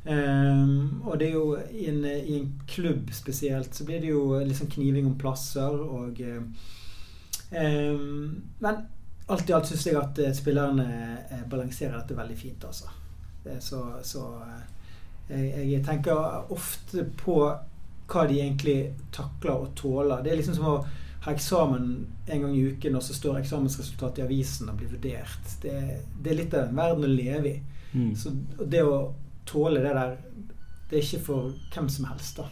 Um, 0.06 1.02
og 1.04 1.20
det 1.20 1.28
er 1.28 1.36
jo 1.36 1.60
i 1.76 1.90
en, 1.92 2.00
i 2.08 2.38
en, 2.38 2.48
klubb 2.72 3.12
spesielt 3.12 3.76
så 3.76 3.84
blir 3.84 4.00
det 4.00 4.14
jo 4.14 4.40
liksom 4.46 4.72
kniving 4.78 5.10
om 5.10 5.18
plasser 5.18 5.76
og 5.82 6.20
um, 6.22 6.52
Men 8.62 8.84
alt 9.26 9.50
i 9.50 9.56
alt 9.58 9.68
syns 9.68 9.88
jeg 9.90 10.00
at 10.00 10.26
spillerne 10.40 10.88
balanserer 11.52 11.98
dette 11.98 12.16
veldig 12.16 12.38
fint, 12.40 12.64
altså. 12.64 12.96
Så, 13.60 13.82
så 14.08 14.30
jeg, 15.28 15.66
jeg, 15.66 15.84
tenker 15.84 16.54
ofte 16.54 17.10
på 17.20 17.42
hva 17.44 18.30
de 18.30 18.40
egentlig 18.40 18.94
takler 19.12 19.66
og 19.66 19.74
tåler. 19.76 20.22
Det 20.24 20.32
er 20.32 20.40
liksom 20.40 20.64
som 20.64 20.78
å 20.78 20.84
ha 21.26 21.34
eksamen 21.34 22.08
en 22.28 22.42
gang 22.42 22.56
i 22.56 22.66
uken, 22.70 22.96
og 22.96 23.04
så 23.04 23.16
står 23.18 23.40
eksamensresultatet 23.40 24.22
i 24.22 24.26
avisen 24.28 24.70
og 24.70 24.78
blir 24.78 24.92
vurdert. 24.94 25.56
Det, 25.62 25.78
det 26.22 26.32
er 26.32 26.38
litt 26.38 26.54
av 26.54 26.68
en 26.68 26.78
verden 26.78 27.08
å 27.08 27.10
leve 27.10 27.50
i. 27.50 27.56
Mm. 27.96 28.12
Så 28.20 28.34
det 28.62 28.84
å 28.86 29.00
tåle 29.50 29.82
det 29.82 29.94
der, 29.96 30.20
det 30.90 31.00
er 31.00 31.08
ikke 31.08 31.24
for 31.26 31.56
hvem 31.74 31.90
som 31.90 32.06
helst, 32.12 32.38
da. 32.38 32.46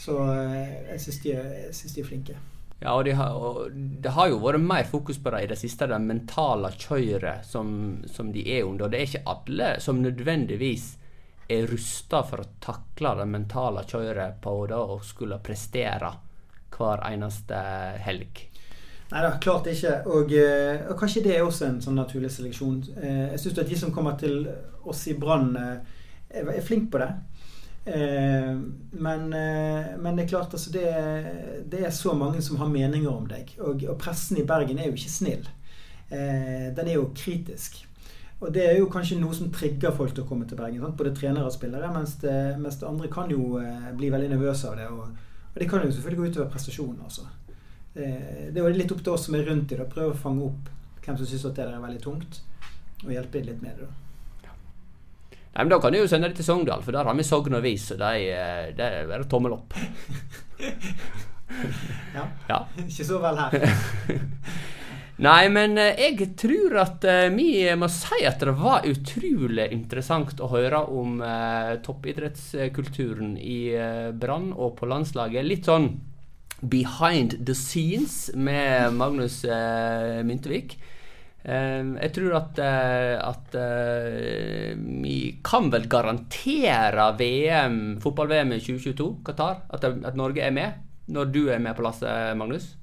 Så 0.00 0.16
eh, 0.32 0.78
jeg 0.94 1.02
syns 1.04 1.20
de, 1.26 1.34
de, 1.34 2.00
er 2.00 2.08
flinke. 2.08 2.38
Ja, 2.80 2.94
og, 2.94 3.04
de 3.04 3.12
har, 3.18 3.36
og 3.36 3.76
det 4.00 4.14
har 4.16 4.30
jo 4.32 4.40
vært 4.40 4.64
mer 4.64 4.88
fokus 4.88 5.20
på 5.20 5.34
det 5.34 5.42
i 5.44 5.50
det 5.52 5.60
siste, 5.60 5.90
det 5.90 6.00
mentale 6.00 6.72
kjøret 6.80 7.44
som, 7.44 8.00
som 8.08 8.32
de 8.32 8.46
er 8.48 8.64
under. 8.64 8.86
Og 8.86 8.94
det 8.94 9.02
er 9.02 9.10
ikke 9.10 9.34
alle 9.34 9.70
som 9.84 10.00
nødvendigvis 10.00 10.88
er 11.52 11.68
rusta 11.68 12.22
for 12.24 12.40
å 12.40 12.50
takle 12.64 13.12
det 13.20 13.28
mentale 13.28 13.84
kjøret 13.84 14.40
på 14.40 14.56
det 14.70 14.80
å 14.80 15.00
skulle 15.04 15.42
prestere 15.44 16.14
hver 16.76 17.02
eneste 17.10 17.58
helg. 18.04 18.46
Nei 19.10 19.22
da, 19.24 19.30
klart 19.42 19.66
ikke. 19.70 19.96
Og, 20.06 20.32
eh, 20.38 20.84
og, 20.86 20.94
kanskje 20.98 21.24
det 21.24 21.34
er 21.34 21.42
også 21.42 21.66
en 21.66 21.80
sånn 21.82 21.98
naturlig 21.98 22.30
seleksjon. 22.30 22.78
Eh, 23.00 23.24
jeg 23.32 23.42
syns 23.42 23.58
at 23.58 23.72
de 23.72 23.78
som 23.78 23.94
kommer 23.94 24.14
til 24.20 24.44
oss 24.86 25.02
i 25.10 25.16
Brann, 25.18 25.50
eh, 25.58 25.98
er, 26.30 26.60
flinke 26.62 26.92
på 26.92 27.02
det. 27.02 27.10
Men, 27.90 29.22
men, 29.32 30.10
det 30.14 30.22
er 30.22 30.28
klart, 30.28 30.52
altså 30.52 30.70
det, 30.70 30.82
det, 31.72 31.80
er 31.80 31.90
så 31.90 32.12
mange 32.14 32.42
som 32.44 32.58
har 32.60 32.68
meninger 32.70 33.08
om 33.10 33.24
deg. 33.26 33.54
Og, 33.58 33.82
og 33.88 33.96
pressen 33.98 34.38
i 34.38 34.44
Bergen 34.46 34.78
er 34.78 34.90
jo 34.90 34.98
ikke 34.98 35.10
snill. 35.10 35.48
Den 36.10 36.84
er 36.84 36.92
jo 36.92 37.08
kritisk. 37.16 37.80
Og 38.44 38.52
det 38.54 38.66
er 38.68 38.76
jo 38.78 38.90
kanskje 38.92 39.18
noe 39.18 39.34
som 39.34 39.50
trigger 39.50 39.96
folk 39.96 40.12
til 40.14 40.22
å 40.22 40.28
komme 40.28 40.46
til 40.46 40.60
Bergen. 40.60 40.84
Sant? 40.84 40.98
Både 41.00 41.16
trenere 41.16 41.48
og 41.48 41.56
spillere. 41.56 41.90
Mens 41.96 42.14
det, 42.22 42.36
mens 42.60 42.78
det 42.78 42.86
andre 42.86 43.10
kan 43.10 43.32
jo 43.32 43.58
bli 43.96 44.12
veldig 44.12 44.30
nervøse 44.36 44.70
av 44.70 44.78
det. 44.78 44.86
Og, 44.92 45.29
og, 45.50 45.56
det 45.58 45.68
kan 45.70 45.82
jo 45.84 45.92
selvfølgelig 45.92 46.20
gå 46.20 46.32
utover 46.32 46.52
prestasjonen 46.52 47.00
også. 47.06 47.26
Det, 47.94 48.06
det 48.54 48.60
er 48.60 48.62
jo 48.62 48.76
litt 48.76 48.92
opp 48.94 49.02
til 49.02 49.14
oss 49.14 49.26
som 49.26 49.34
er 49.34 49.48
rundt 49.48 49.72
i 49.72 49.78
det, 49.78 49.86
å 49.86 49.90
prøve 49.90 50.14
å 50.14 50.20
fange 50.20 50.46
opp 50.46 50.70
hvem 51.04 51.16
som 51.18 51.26
syns 51.26 51.48
det 51.48 51.56
der 51.58 51.74
er 51.74 51.82
veldig 51.82 52.04
tungt. 52.04 52.42
Og 53.04 53.10
hjelpe 53.14 53.42
litt 53.42 53.62
med 53.64 53.80
det. 53.80 53.88
da. 53.88 53.96
Nei, 55.50 55.64
men 55.64 55.72
Da 55.72 55.80
kan 55.82 55.92
du 55.92 55.98
jo 55.98 56.08
sende 56.08 56.28
det 56.30 56.38
til 56.38 56.46
Sogndal, 56.46 56.82
for 56.84 56.94
der 56.94 57.08
har 57.08 57.16
vi 57.16 57.26
Sogn 57.26 57.56
og 57.58 57.64
Vis. 57.64 57.90
Og 57.94 57.98
de, 57.98 58.28
eh, 58.30 58.70
det 58.76 58.86
er 58.86 59.08
bare 59.10 59.26
tommel 59.28 59.56
opp. 59.56 59.74
ja. 62.16 62.26
ja. 62.48 62.60
Ikke 62.86 63.06
så 63.08 63.18
vel 63.22 63.40
her. 63.40 63.56
Nei, 65.20 65.50
men 65.52 65.76
eh, 65.76 65.98
jeg 66.00 66.30
tror 66.40 66.78
at 66.80 67.04
uh, 67.04 67.26
vi 67.34 67.66
må 67.76 67.90
si 67.92 68.22
at 68.24 68.40
det 68.40 68.54
var 68.56 68.86
utrolig 68.88 69.66
interessant 69.74 70.40
å 70.40 70.48
høre 70.48 70.80
om 70.96 71.18
uh, 71.20 71.76
toppidrettskulturen 71.84 73.34
i 73.36 73.58
uh, 73.76 74.14
Brann 74.16 74.48
og 74.54 74.78
på 74.78 74.88
landslaget. 74.88 75.44
Litt 75.44 75.68
sånn 75.68 75.90
behind 76.60 77.36
the 77.44 77.56
scenes 77.56 78.30
med 78.36 78.92
Magnus 78.92 79.38
eh, 79.48 80.18
Myntevik. 80.28 80.74
jeg 81.40 82.10
tror 82.12 82.34
at, 82.36 82.58
at 82.60 83.54
vi 84.76 85.14
kan 85.40 85.70
vel 85.72 85.86
garantere 85.88 87.06
VM, 87.16 87.78
fotball-VM 88.04 88.52
i 88.52 88.60
2022, 88.60 89.08
Qatar, 89.24 89.62
at, 89.72 89.88
at 89.88 90.20
Norge 90.20 90.44
er 90.44 90.52
med. 90.52 90.84
Når 91.08 91.32
du 91.32 91.40
er 91.48 91.64
med 91.64 91.80
på 91.80 91.86
lasset, 91.88 92.36
Magnus? 92.36 92.74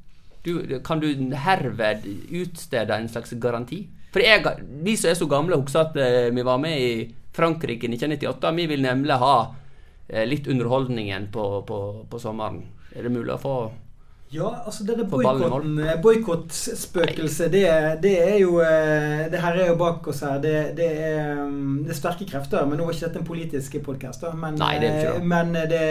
Du, 0.48 0.80
kan 0.84 1.02
du 1.04 1.10
herved 1.36 2.06
utstede 2.40 2.96
en 2.96 3.10
slags 3.12 3.34
garanti? 3.36 3.82
For 4.16 4.24
jeg, 4.24 4.44
vi 4.86 4.96
som 4.96 5.12
er 5.12 5.18
så 5.20 5.28
gamle, 5.30 5.60
husker 5.60 5.90
at 5.90 5.98
uh, 6.00 6.36
vi 6.36 6.46
var 6.48 6.62
med 6.64 6.80
i 6.80 6.92
Frankrike 7.36 7.86
i 7.86 7.92
1998. 7.98 8.54
Vi 8.56 8.70
vil 8.72 8.86
nemlig 8.86 9.20
ha 9.20 9.36
uh, 9.52 10.24
litt 10.26 10.48
underholdningen 10.48 11.28
på, 11.34 11.50
på, 11.68 11.82
på, 12.10 12.22
sommeren. 12.22 12.64
Er 12.96 13.06
det 13.06 13.12
mulig 13.14 13.36
å 13.36 13.42
få 13.42 13.58
ja, 14.28 14.50
altså 14.68 14.84
denne 14.84 15.06
boikottspøkelset, 16.04 17.52
det, 17.52 17.62
det, 18.04 18.12
er 18.20 18.42
jo 18.42 18.58
eh, 18.60 19.32
Det 19.32 19.40
her 19.40 19.56
er 19.56 19.70
jo 19.70 19.78
bak 19.80 20.08
oss 20.12 20.20
her. 20.26 20.42
Det, 20.44 20.76
det, 20.76 20.88
er, 21.00 21.46
mm, 21.48 21.86
det 21.86 21.94
er, 21.94 22.00
sterke 22.02 22.28
krefter. 22.28 22.66
Men 22.68 22.76
nå 22.76 22.84
var 22.90 22.98
ikke 22.98 23.08
dette 23.08 23.22
en 23.22 23.30
politisk 23.30 23.78
podkast, 23.86 24.26
men, 24.36 24.60
Nei, 24.60 24.74
det 24.84 24.90
er 24.90 25.00
ikke 25.00 25.14
det. 25.22 25.30
men 25.32 25.54
det 25.72 25.88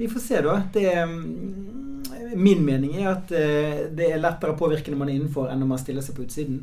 Vi 0.00 0.10
får 0.10 0.24
se, 0.24 0.42
da. 0.48 0.56
Det 0.74 0.88
mm, 1.06 1.95
min 2.34 2.64
mening 2.64 2.96
er 2.96 3.12
at 3.12 3.32
eh, 3.32 3.86
det 3.94 4.10
er 4.10 4.20
lettere 4.20 4.54
å 4.54 4.58
påvirke 4.58 4.92
når 4.92 5.00
man 5.00 5.10
er 5.10 5.18
innenfor, 5.18 5.50
enn 5.50 5.62
når 5.62 5.70
man 5.72 5.80
stiller 5.80 6.04
seg 6.04 6.16
på 6.16 6.26
utsiden. 6.26 6.62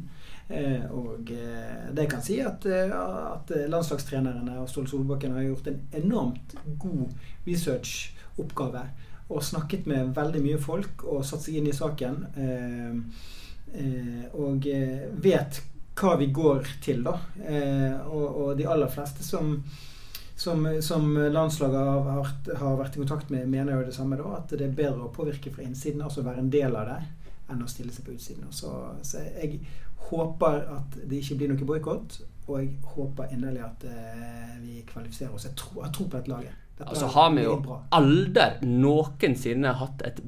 Eh, 0.49 0.83
og 0.91 1.31
eh, 1.33 1.85
det 1.95 2.07
kan 2.11 2.23
si 2.25 2.39
at, 2.43 2.65
at 2.67 3.53
landslagstrenerne 3.71 4.59
og 4.61 4.69
Ståle 4.71 4.91
Solbakken 4.91 5.35
har 5.37 5.47
gjort 5.47 5.71
en 5.71 5.79
enormt 6.01 6.55
god 6.81 7.13
researchoppgave. 7.47 8.83
Og 9.33 9.45
snakket 9.45 9.87
med 9.89 10.11
veldig 10.17 10.41
mye 10.43 10.59
folk 10.61 11.05
og 11.07 11.23
satt 11.25 11.45
seg 11.45 11.57
inn 11.57 11.69
i 11.71 11.73
saken. 11.73 12.17
Og 14.37 14.67
vet 15.23 15.61
hva 15.97 16.11
vi 16.19 16.27
går 16.35 16.67
til, 16.83 16.99
da. 17.07 17.15
Og 18.11 18.51
de 18.59 18.67
aller 18.69 18.91
fleste 18.91 19.25
som 19.25 19.55
som, 20.43 20.65
som 20.83 21.07
landslaget 21.15 21.79
har, 21.79 22.07
vært, 22.19 22.49
har, 22.59 22.75
vært 22.79 22.97
i 22.97 23.03
kontakt 23.03 23.31
med, 23.33 23.47
mener 23.51 23.77
jo 23.77 23.87
det 23.87 23.95
samme. 23.95 24.19
da, 24.19 24.35
At 24.39 24.51
det 24.51 24.67
er 24.67 24.75
bedre 24.75 25.07
å 25.07 25.13
påvirke 25.13 25.53
fra 25.53 25.63
innsiden, 25.65 26.03
altså 26.03 26.25
være 26.25 26.43
en 26.43 26.51
del 26.53 26.75
av 26.79 26.89
det, 26.91 26.99
enn 27.53 27.63
å 27.63 27.69
stille 27.71 27.93
seg 27.95 28.07
på 28.07 28.15
utsiden. 28.17 28.51
Så, 28.55 28.73
så 29.05 29.23
jeg 29.37 29.61
håper 30.09 30.65
at 30.77 30.97
det 30.99 31.21
ikke 31.21 31.39
blir 31.39 31.53
noe 31.53 31.69
boikott. 31.73 32.19
Og 32.43 32.57
jeg 32.59 32.73
håper 32.95 33.31
inderlig 33.31 33.61
at 33.63 33.85
eh, 33.87 34.55
vi 34.59 34.81
kvalifiserer 34.87 35.31
oss. 35.31 35.45
Jeg 35.47 35.55
tror, 35.59 35.85
jeg 35.85 35.95
tror 35.95 36.09
på 36.09 36.17
dette 36.17 36.33
laget. 36.33 36.57
Dette 36.73 36.89
altså 36.89 37.07
har 37.13 37.29
vi 37.35 37.45
jo 37.45 37.77
aldri 37.93 38.47
noensinne 38.65 39.75
hatt 39.77 40.01
et 40.07 40.19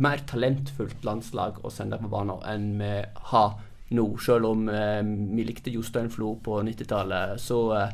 mer 0.00 0.22
talentfullt 0.30 1.04
landslag 1.04 1.58
å 1.66 1.72
sende 1.74 1.98
på 2.00 2.08
banen 2.12 2.40
enn 2.48 2.70
vi 2.78 2.94
har 3.32 3.58
nå. 3.92 4.06
Selv 4.22 4.48
om 4.54 4.64
eh, 4.72 5.02
vi 5.04 5.44
likte 5.44 5.74
Jostein 5.74 6.08
Flo 6.12 6.36
på 6.40 6.62
90-tallet, 6.64 7.36
så 7.42 7.60
eh, 7.76 7.92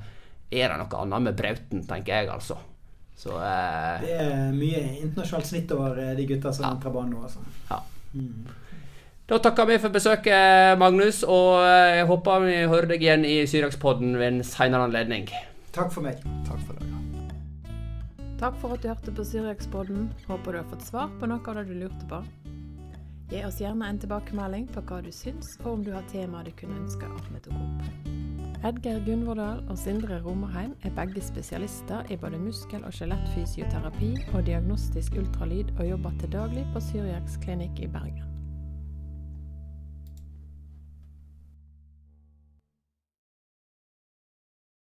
er 0.51 0.73
det 0.73 0.79
noe 0.81 1.03
annet 1.03 1.27
med 1.29 1.39
Brauten, 1.39 1.85
tenker 1.89 2.23
jeg, 2.23 2.31
altså. 2.33 2.59
Så, 3.19 3.35
eh, 3.35 4.05
det 4.05 4.15
er 4.15 4.53
mye 4.55 4.81
internasjonalt 5.03 5.49
snitt 5.49 5.73
over 5.75 5.99
eh, 5.99 6.15
de 6.17 6.27
gutta 6.29 6.53
som 6.55 6.69
ja. 6.69 6.73
entrer 6.77 6.95
banen 6.95 7.17
nå, 7.17 7.25
altså. 7.27 7.43
Ja. 7.71 7.83
Mm. 8.15 8.47
Da 9.29 9.41
takker 9.45 9.67
vi 9.69 9.81
for 9.83 9.93
besøket, 9.93 10.79
Magnus, 10.81 11.25
og 11.27 11.59
eh, 11.61 11.99
jeg 11.99 12.07
håper 12.09 12.47
vi 12.47 12.55
hører 12.71 12.95
deg 12.95 13.03
igjen 13.05 13.27
i 13.29 13.41
Syriakspodden 13.51 14.15
ved 14.17 14.31
en 14.31 14.47
senere 14.47 14.87
anledning. 14.89 15.27
Takk 15.75 15.91
for 15.93 16.07
meg. 16.07 16.23
Takk 16.47 16.63
for 16.63 16.79
deg. 16.79 16.95
Takk 18.39 18.55
for 18.63 18.77
at 18.77 18.85
du 18.85 18.89
hørte 18.93 19.13
på 19.19 19.27
Syriakspodden. 19.27 20.07
Håper 20.31 20.55
du 20.55 20.61
har 20.61 20.71
fått 20.71 20.87
svar 20.87 21.11
på 21.19 21.27
noe 21.27 21.43
av 21.43 21.59
det 21.59 21.65
du 21.73 21.75
lurte 21.81 22.07
på. 22.07 22.23
Gi 23.29 23.43
oss 23.45 23.59
gjerne 23.61 23.85
en 23.85 23.99
tilbakemelding 24.01 24.71
på 24.73 24.81
hva 24.89 25.03
du 25.05 25.11
syns, 25.13 25.51
og 25.61 25.75
om 25.75 25.83
du 25.85 25.91
har 25.93 26.07
temaer 26.09 26.47
du 26.49 26.55
kunne 26.57 26.79
ønske 26.81 27.11
at 27.13 27.27
vi 27.29 27.43
tok 27.45 27.59
opp. 27.61 28.15
Edgeir 28.69 29.03
Gunvordal 29.05 29.61
og 29.69 29.77
Sindre 29.79 30.17
Romerheim 30.25 30.73
er 30.83 30.95
begge 30.97 31.21
spesialister 31.23 32.09
i 32.11 32.17
både 32.17 32.41
muskel- 32.41 32.87
og 32.89 32.97
skjelettfysioterapi 32.97 34.15
og 34.33 34.49
diagnostisk 34.49 35.21
ultralyd, 35.21 35.77
og 35.77 35.91
jobber 35.91 36.17
til 36.23 36.33
daglig 36.33 36.65
på 36.73 36.83
Syriaks 36.89 37.37
klinikk 37.45 37.85
i 37.85 37.93
Bergen. 37.93 38.28